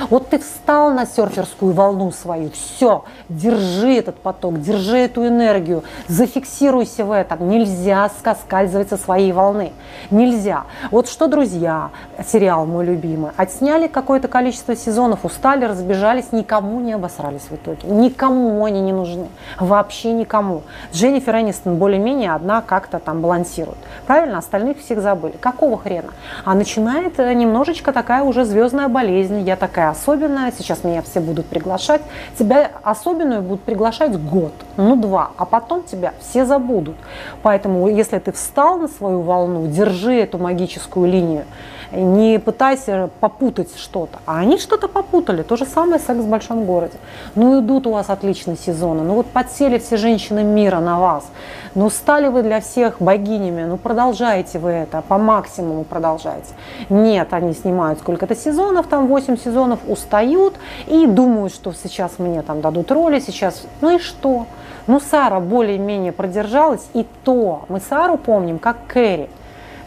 Вот 0.09 0.29
ты 0.29 0.39
встал 0.39 0.91
на 0.91 1.07
серферскую 1.07 1.73
волну 1.73 2.13
свою, 2.13 2.51
все, 2.51 3.05
держи 3.29 3.95
этот 3.95 4.17
поток, 4.17 4.61
держи 4.61 4.99
эту 4.99 5.27
энергию, 5.27 5.83
зафиксируйся 6.09 7.05
в 7.05 7.13
этом. 7.13 7.49
Нельзя 7.49 8.11
скользывать 8.45 8.91
со 8.91 8.97
своей 8.97 9.33
волны. 9.33 9.73
Нельзя. 10.11 10.65
Вот 10.91 11.09
что 11.09 11.27
«Друзья», 11.27 11.91
сериал 12.27 12.67
мой 12.67 12.85
любимый, 12.85 13.31
отсняли 13.37 13.87
какое-то 13.87 14.29
количество 14.29 14.77
сезонов, 14.77 15.25
устали, 15.25 15.65
разбежались, 15.65 16.33
никому 16.33 16.81
не 16.81 16.93
обосрались 16.93 17.49
в 17.51 17.55
итоге. 17.55 17.89
Никому 17.89 18.65
они 18.65 18.81
не 18.81 18.93
нужны. 18.93 19.29
Вообще 19.59 20.13
никому. 20.13 20.63
Дженнифер 20.93 21.37
Энистон 21.37 21.77
более-менее 21.77 22.33
одна 22.35 22.61
как-то 22.61 22.99
там 22.99 23.21
балансирует 23.21 23.79
правильно, 24.11 24.39
остальных 24.39 24.81
всех 24.81 25.01
забыли. 25.03 25.35
Какого 25.41 25.79
хрена? 25.79 26.09
А 26.45 26.55
начинает 26.55 27.21
э, 27.21 27.33
немножечко 27.33 27.93
такая 27.93 28.25
уже 28.25 28.45
звездная 28.45 28.89
болезнь, 28.89 29.43
я 29.43 29.55
такая 29.55 29.91
особенная, 29.91 30.51
сейчас 30.51 30.83
меня 30.83 31.01
все 31.03 31.21
будут 31.21 31.47
приглашать. 31.47 32.03
Тебя 32.37 32.73
особенную 32.83 33.41
будут 33.41 33.63
приглашать 33.63 34.21
год, 34.21 34.53
ну 34.77 34.97
два, 34.97 35.31
а 35.37 35.45
потом 35.45 35.85
тебя 35.85 36.13
все 36.19 36.45
забудут. 36.45 36.97
Поэтому, 37.45 37.87
если 37.87 38.19
ты 38.19 38.33
встал 38.33 38.79
на 38.79 38.89
свою 38.89 39.21
волну, 39.21 39.69
держи 39.69 40.17
эту 40.17 40.39
магическую 40.39 41.09
линию, 41.09 41.45
не 41.93 42.39
пытайся 42.39 43.11
попутать 43.21 43.77
что-то. 43.77 44.19
А 44.27 44.39
они 44.39 44.59
что-то 44.59 44.89
попутали. 44.89 45.43
То 45.43 45.57
же 45.57 45.65
самое 45.65 46.01
секс 46.01 46.21
в 46.21 46.29
большом 46.29 46.65
городе. 46.65 46.99
Ну 47.35 47.61
идут 47.61 47.87
у 47.87 47.93
вас 47.93 48.11
отличные 48.11 48.57
сезоны. 48.57 49.03
Ну 49.03 49.15
вот 49.15 49.27
подсели 49.27 49.79
все 49.79 49.97
женщины 49.97 50.43
мира 50.43 50.81
на 50.81 50.99
вас. 50.99 51.27
Ну 51.75 51.89
стали 51.91 52.29
вы 52.29 52.43
для 52.43 52.61
всех 52.61 53.01
богинями. 53.01 53.63
Ну 53.65 53.77
продолжайте 53.77 54.59
вы 54.59 54.71
это, 54.71 55.03
по 55.03 55.19
максимуму 55.19 55.85
продолжайте. 55.85 56.53
Нет, 56.89 57.33
они 57.33 57.53
снимают 57.53 58.01
сколько-то 58.01 58.35
сезонов, 58.35 58.87
там 58.87 59.07
8 59.07 59.37
сезонов, 59.37 59.79
устают 59.87 60.55
и 60.87 61.07
думают, 61.07 61.55
что 61.55 61.73
сейчас 61.73 62.19
мне 62.19 62.43
там 62.43 62.61
дадут 62.61 62.91
роли, 62.91 63.21
сейчас, 63.21 63.63
ну 63.81 63.97
и 63.97 63.99
что? 63.99 64.47
Ну, 64.87 64.99
Сара 64.99 65.39
более-менее 65.39 66.11
продержалась, 66.11 66.89
и 66.95 67.07
то 67.25 67.65
мы 67.69 67.81
Сару 67.81 68.17
помним 68.17 68.59
как 68.59 68.77
Кэрри. 68.89 69.29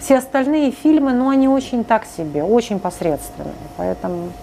Все 0.04 0.18
остальные 0.18 0.72
фильмы, 0.72 1.14
ну, 1.14 1.30
они 1.30 1.48
очень 1.48 1.86
так 1.86 2.04
себе, 2.06 2.44
очень 2.44 2.78
посредственные. 2.78 3.54
Поэтому 3.78 4.34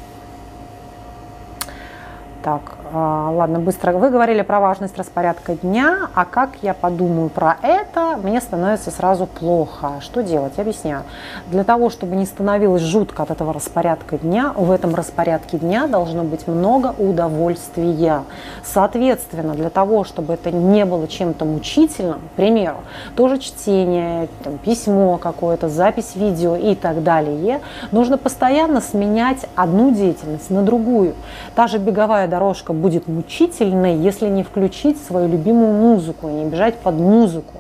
Так, 2.43 2.63
а, 2.93 3.31
ладно, 3.31 3.61
быстро. 3.61 3.93
Вы 3.93 4.09
говорили 4.09 4.41
про 4.41 4.61
важность 4.61 4.97
распорядка 4.97 5.57
дня, 5.57 6.09
а 6.15 6.25
как 6.25 6.51
я 6.63 6.73
подумаю 6.73 7.29
про 7.29 7.59
это, 7.61 8.17
мне 8.17 8.41
становится 8.41 8.91
сразу 8.91 9.27
плохо. 9.27 10.01
Что 10.01 10.23
делать? 10.23 10.59
Объясняю. 10.59 11.03
Для 11.49 11.65
того, 11.65 11.91
чтобы 11.91 12.17
не 12.17 12.25
становилось 12.25 12.81
жутко 12.81 13.25
от 13.25 13.31
этого 13.31 13.53
распорядка 13.53 14.17
дня, 14.17 14.55
в 14.57 14.71
этом 14.71 14.95
распорядке 14.95 15.59
дня 15.59 15.87
должно 15.87 16.25
быть 16.25 16.49
много 16.49 16.95
удовольствия. 16.97 18.23
Соответственно, 18.65 19.53
для 19.53 19.69
того, 19.69 20.05
чтобы 20.05 20.33
это 20.33 20.51
не 20.51 20.87
было 20.87 21.07
чем-то 21.09 21.45
мучительным, 21.45 22.21
к 22.21 22.37
примеру, 22.37 22.79
тоже 23.17 23.39
чтение, 23.39 24.29
там, 24.43 24.57
письмо 24.57 25.19
какое-то, 25.19 25.69
запись 25.69 26.17
видео 26.17 26.57
и 26.57 26.75
так 26.75 27.03
далее, 27.03 27.61
нужно 27.93 28.17
постоянно 28.17 28.81
сменять 28.81 29.45
одну 29.55 29.91
деятельность 29.91 30.49
на 30.49 30.63
другую. 30.63 31.15
Та 31.55 31.67
же 31.69 31.77
беговая 31.77 32.30
дорожка 32.31 32.73
будет 32.73 33.07
мучительной, 33.09 33.97
если 33.97 34.29
не 34.29 34.43
включить 34.43 35.03
свою 35.03 35.29
любимую 35.29 35.75
музыку, 35.75 36.29
не 36.29 36.47
бежать 36.47 36.77
под 36.77 36.95
музыку. 36.95 37.59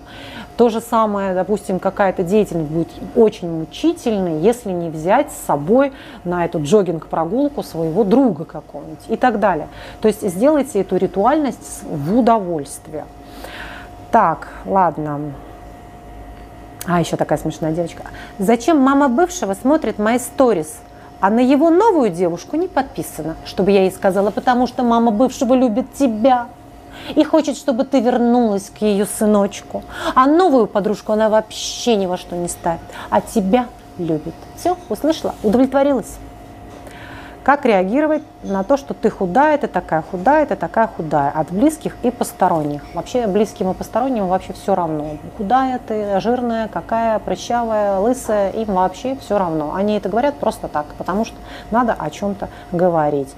То 0.57 0.69
же 0.69 0.81
самое, 0.81 1.35
допустим, 1.35 1.79
какая-то 1.79 2.23
деятельность 2.23 2.71
будет 2.71 2.89
очень 3.17 3.51
мучительной, 3.51 4.41
если 4.41 4.71
не 4.71 4.91
взять 4.91 5.33
с 5.33 5.47
собой 5.47 5.93
на 6.25 6.45
эту 6.45 6.63
джогинг-прогулку 6.63 7.63
своего 7.63 8.05
друга 8.05 8.45
какого-нибудь 8.45 9.05
и 9.09 9.17
так 9.17 9.41
далее. 9.41 9.69
То 10.03 10.09
есть 10.09 10.21
сделайте 10.21 10.81
эту 10.81 10.97
ритуальность 10.97 11.83
в 11.85 12.19
удовольствие. 12.19 13.07
Так, 14.11 14.49
ладно. 14.67 15.33
А, 16.87 17.01
еще 17.01 17.17
такая 17.17 17.39
смешная 17.39 17.73
девочка. 17.73 18.03
Зачем 18.39 18.79
мама 18.79 19.09
бывшего 19.09 19.55
смотрит 19.55 19.99
мои 19.99 20.19
сторис? 20.19 20.81
А 21.21 21.31
на 21.31 21.41
его 21.41 21.71
новую 21.71 22.11
девушку 22.11 22.57
не 22.57 22.69
подписано, 22.69 23.37
чтобы 23.45 23.71
я 23.71 23.83
ей 23.83 23.91
сказала, 23.91 24.31
потому 24.31 24.67
что 24.67 24.83
мама 24.83 25.11
бывшего 25.11 25.55
любит 25.55 25.93
тебя 25.95 26.49
и 27.15 27.25
хочет, 27.25 27.57
чтобы 27.57 27.85
ты 27.85 28.01
вернулась 28.01 28.71
к 28.71 28.83
ее 28.83 29.07
сыночку. 29.07 29.83
А 30.15 30.27
новую 30.27 30.67
подружку 30.67 31.13
она 31.13 31.29
вообще 31.29 31.97
ни 31.97 32.07
во 32.07 32.17
что 32.17 32.37
не 32.37 32.49
ставит, 32.49 32.81
а 33.11 33.21
тебя 33.21 33.67
любит. 33.99 34.35
Все, 34.57 34.77
услышала, 34.89 35.35
удовлетворилась. 35.43 36.19
Как 37.43 37.65
реагировать 37.65 38.23
на 38.43 38.63
то, 38.65 38.77
что 38.77 38.93
ты 38.93 39.09
худая, 39.09 39.57
ты 39.57 39.67
такая 39.67 40.03
худая, 40.03 40.45
ты 40.45 40.57
такая 40.57 40.89
худая, 40.89 41.31
от 41.31 41.51
близких 41.51 41.97
и 42.03 42.11
посторонних. 42.11 42.83
Вообще 42.95 43.27
близким 43.27 43.71
и 43.71 43.75
посторонним 43.75 44.29
вообще 44.29 44.53
все 44.53 44.75
равно. 44.75 45.17
Худая 45.39 45.81
ты, 45.87 46.21
жирная, 46.21 46.69
какая, 46.69 47.19
прыщавая, 47.19 47.99
лысая, 47.99 48.51
им 48.51 48.75
вообще 48.75 49.17
все 49.17 49.39
равно. 49.39 49.75
Они 49.75 49.97
это 49.97 50.11
говорят 50.11 50.37
просто 50.37 50.69
так, 50.69 50.87
потому 50.99 51.25
что 51.25 51.37
надо 51.71 51.95
о 51.99 52.11
чем-то 52.11 52.51
говорить. 52.73 53.35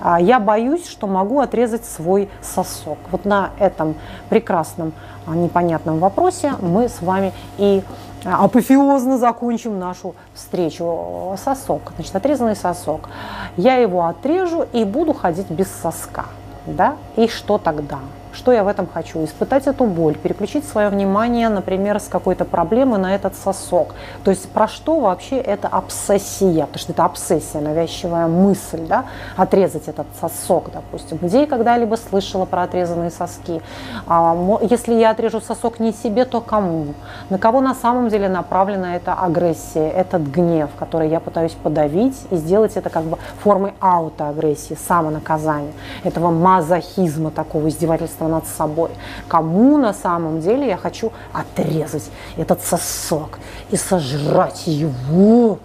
А 0.00 0.20
я 0.20 0.38
боюсь, 0.38 0.86
что 0.86 1.06
могу 1.06 1.40
отрезать 1.40 1.86
свой 1.86 2.28
сосок. 2.42 2.98
Вот 3.10 3.24
на 3.24 3.50
этом 3.58 3.94
прекрасном 4.28 4.92
а, 5.26 5.34
непонятном 5.34 5.98
вопросе 5.98 6.52
мы 6.60 6.90
с 6.90 7.00
вами 7.00 7.32
и 7.56 7.82
апофеозно 8.26 9.18
закончим 9.18 9.78
нашу 9.78 10.14
встречу. 10.34 11.36
Сосок, 11.42 11.92
значит, 11.96 12.14
отрезанный 12.14 12.56
сосок. 12.56 13.08
Я 13.56 13.76
его 13.76 14.06
отрежу 14.06 14.66
и 14.72 14.84
буду 14.84 15.14
ходить 15.14 15.50
без 15.50 15.68
соска. 15.70 16.26
Да? 16.66 16.96
И 17.16 17.28
что 17.28 17.58
тогда? 17.58 17.98
Что 18.36 18.52
я 18.52 18.64
в 18.64 18.68
этом 18.68 18.86
хочу? 18.86 19.24
Испытать 19.24 19.66
эту 19.66 19.86
боль, 19.86 20.14
переключить 20.14 20.68
свое 20.68 20.90
внимание, 20.90 21.48
например, 21.48 21.98
с 21.98 22.06
какой-то 22.06 22.44
проблемы 22.44 22.98
на 22.98 23.14
этот 23.14 23.34
сосок. 23.34 23.94
То 24.24 24.30
есть 24.30 24.50
про 24.50 24.68
что 24.68 25.00
вообще 25.00 25.36
это 25.38 25.68
обсессия? 25.68 26.66
Потому 26.66 26.78
что 26.78 26.92
это 26.92 27.04
обсессия, 27.06 27.62
навязчивая 27.62 28.26
мысль, 28.26 28.86
да? 28.86 29.06
отрезать 29.36 29.88
этот 29.88 30.06
сосок, 30.20 30.70
допустим. 30.70 31.18
Где 31.22 31.40
я 31.40 31.46
когда-либо 31.46 31.94
слышала 31.96 32.44
про 32.44 32.64
отрезанные 32.64 33.10
соски? 33.10 33.62
А, 34.06 34.36
если 34.60 34.92
я 34.92 35.10
отрежу 35.12 35.40
сосок 35.40 35.80
не 35.80 35.92
себе, 35.92 36.26
то 36.26 36.42
кому? 36.42 36.88
На 37.30 37.38
кого 37.38 37.62
на 37.62 37.74
самом 37.74 38.10
деле 38.10 38.28
направлена 38.28 38.96
эта 38.96 39.14
агрессия, 39.14 39.88
этот 39.88 40.22
гнев, 40.22 40.68
который 40.78 41.08
я 41.08 41.20
пытаюсь 41.20 41.52
подавить 41.52 42.18
и 42.30 42.36
сделать 42.36 42.76
это 42.76 42.90
как 42.90 43.04
бы 43.04 43.16
формой 43.42 43.72
аутоагрессии, 43.80 44.74
самонаказания, 44.74 45.72
этого 46.04 46.30
мазохизма, 46.30 47.30
такого 47.30 47.70
издевательства 47.70 48.25
издевательство 48.26 48.28
над 48.28 48.46
собой. 48.46 48.90
Кому 49.28 49.78
на 49.78 49.92
самом 49.92 50.40
деле 50.40 50.66
я 50.66 50.76
хочу 50.76 51.12
отрезать 51.32 52.10
этот 52.36 52.62
сосок 52.62 53.38
и 53.70 53.76
сожрать 53.76 54.66
его, 54.66 55.58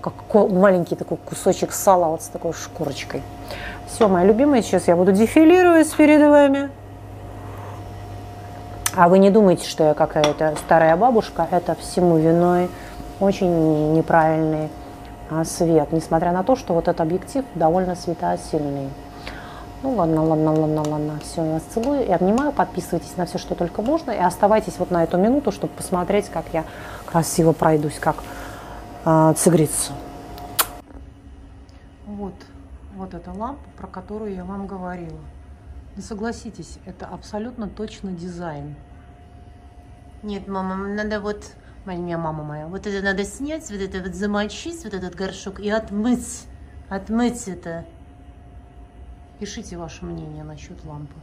как 0.00 0.14
маленький 0.50 0.96
такой 0.96 1.18
кусочек 1.18 1.72
сала 1.72 2.06
вот 2.08 2.22
с 2.22 2.28
такой 2.28 2.52
шкурочкой. 2.52 3.22
Все, 3.88 4.08
моя 4.08 4.26
любимая, 4.26 4.62
сейчас 4.62 4.88
я 4.88 4.96
буду 4.96 5.12
дефилировать 5.12 5.94
перед 5.96 6.20
вами. 6.20 6.70
А 8.94 9.08
вы 9.08 9.18
не 9.18 9.30
думаете, 9.30 9.68
что 9.68 9.84
я 9.84 9.94
какая-то 9.94 10.54
старая 10.64 10.96
бабушка, 10.96 11.46
это 11.50 11.74
всему 11.74 12.16
виной 12.16 12.68
очень 13.20 13.94
неправильный 13.94 14.68
а, 15.30 15.44
свет, 15.44 15.92
несмотря 15.92 16.32
на 16.32 16.42
то, 16.42 16.56
что 16.56 16.72
вот 16.72 16.88
этот 16.88 17.00
объектив 17.00 17.44
довольно 17.54 17.94
светосильный. 17.94 18.88
Ну 19.82 19.94
ладно, 19.94 20.24
ладно, 20.24 20.52
ладно, 20.52 20.82
ладно. 20.88 21.20
Все, 21.22 21.44
я 21.44 21.52
вас 21.52 21.62
целую 21.64 22.06
и 22.06 22.10
обнимаю. 22.10 22.52
Подписывайтесь 22.52 23.16
на 23.16 23.26
все, 23.26 23.38
что 23.38 23.54
только 23.54 23.82
можно. 23.82 24.10
И 24.10 24.18
оставайтесь 24.18 24.78
вот 24.78 24.90
на 24.90 25.04
эту 25.04 25.18
минуту, 25.18 25.52
чтобы 25.52 25.72
посмотреть, 25.74 26.28
как 26.28 26.46
я 26.52 26.64
красиво 27.04 27.52
пройдусь, 27.52 27.98
как 27.98 28.16
э, 29.04 29.34
цигрицу. 29.36 29.92
Вот, 32.06 32.34
вот 32.94 33.12
эта 33.12 33.30
лампа, 33.32 33.68
про 33.76 33.86
которую 33.86 34.34
я 34.34 34.44
вам 34.44 34.66
говорила. 34.66 35.20
Да 35.96 36.02
согласитесь, 36.02 36.78
это 36.86 37.06
абсолютно 37.06 37.68
точно 37.68 38.12
дизайн. 38.12 38.74
Нет, 40.22 40.48
мама, 40.48 40.76
надо 40.76 41.20
вот, 41.20 41.44
моя 41.84 42.18
мама 42.18 42.42
моя, 42.42 42.66
вот 42.66 42.86
это 42.86 43.04
надо 43.04 43.24
снять, 43.24 43.70
вот 43.70 43.80
это 43.80 44.02
вот 44.02 44.14
замочить, 44.14 44.84
вот 44.84 44.92
этот 44.92 45.14
горшок 45.14 45.60
и 45.60 45.70
отмыть, 45.70 46.44
отмыть 46.88 47.48
это. 47.48 47.84
Пишите 49.38 49.76
ваше 49.76 50.06
мнение 50.06 50.44
насчет 50.44 50.82
лампы. 50.86 51.14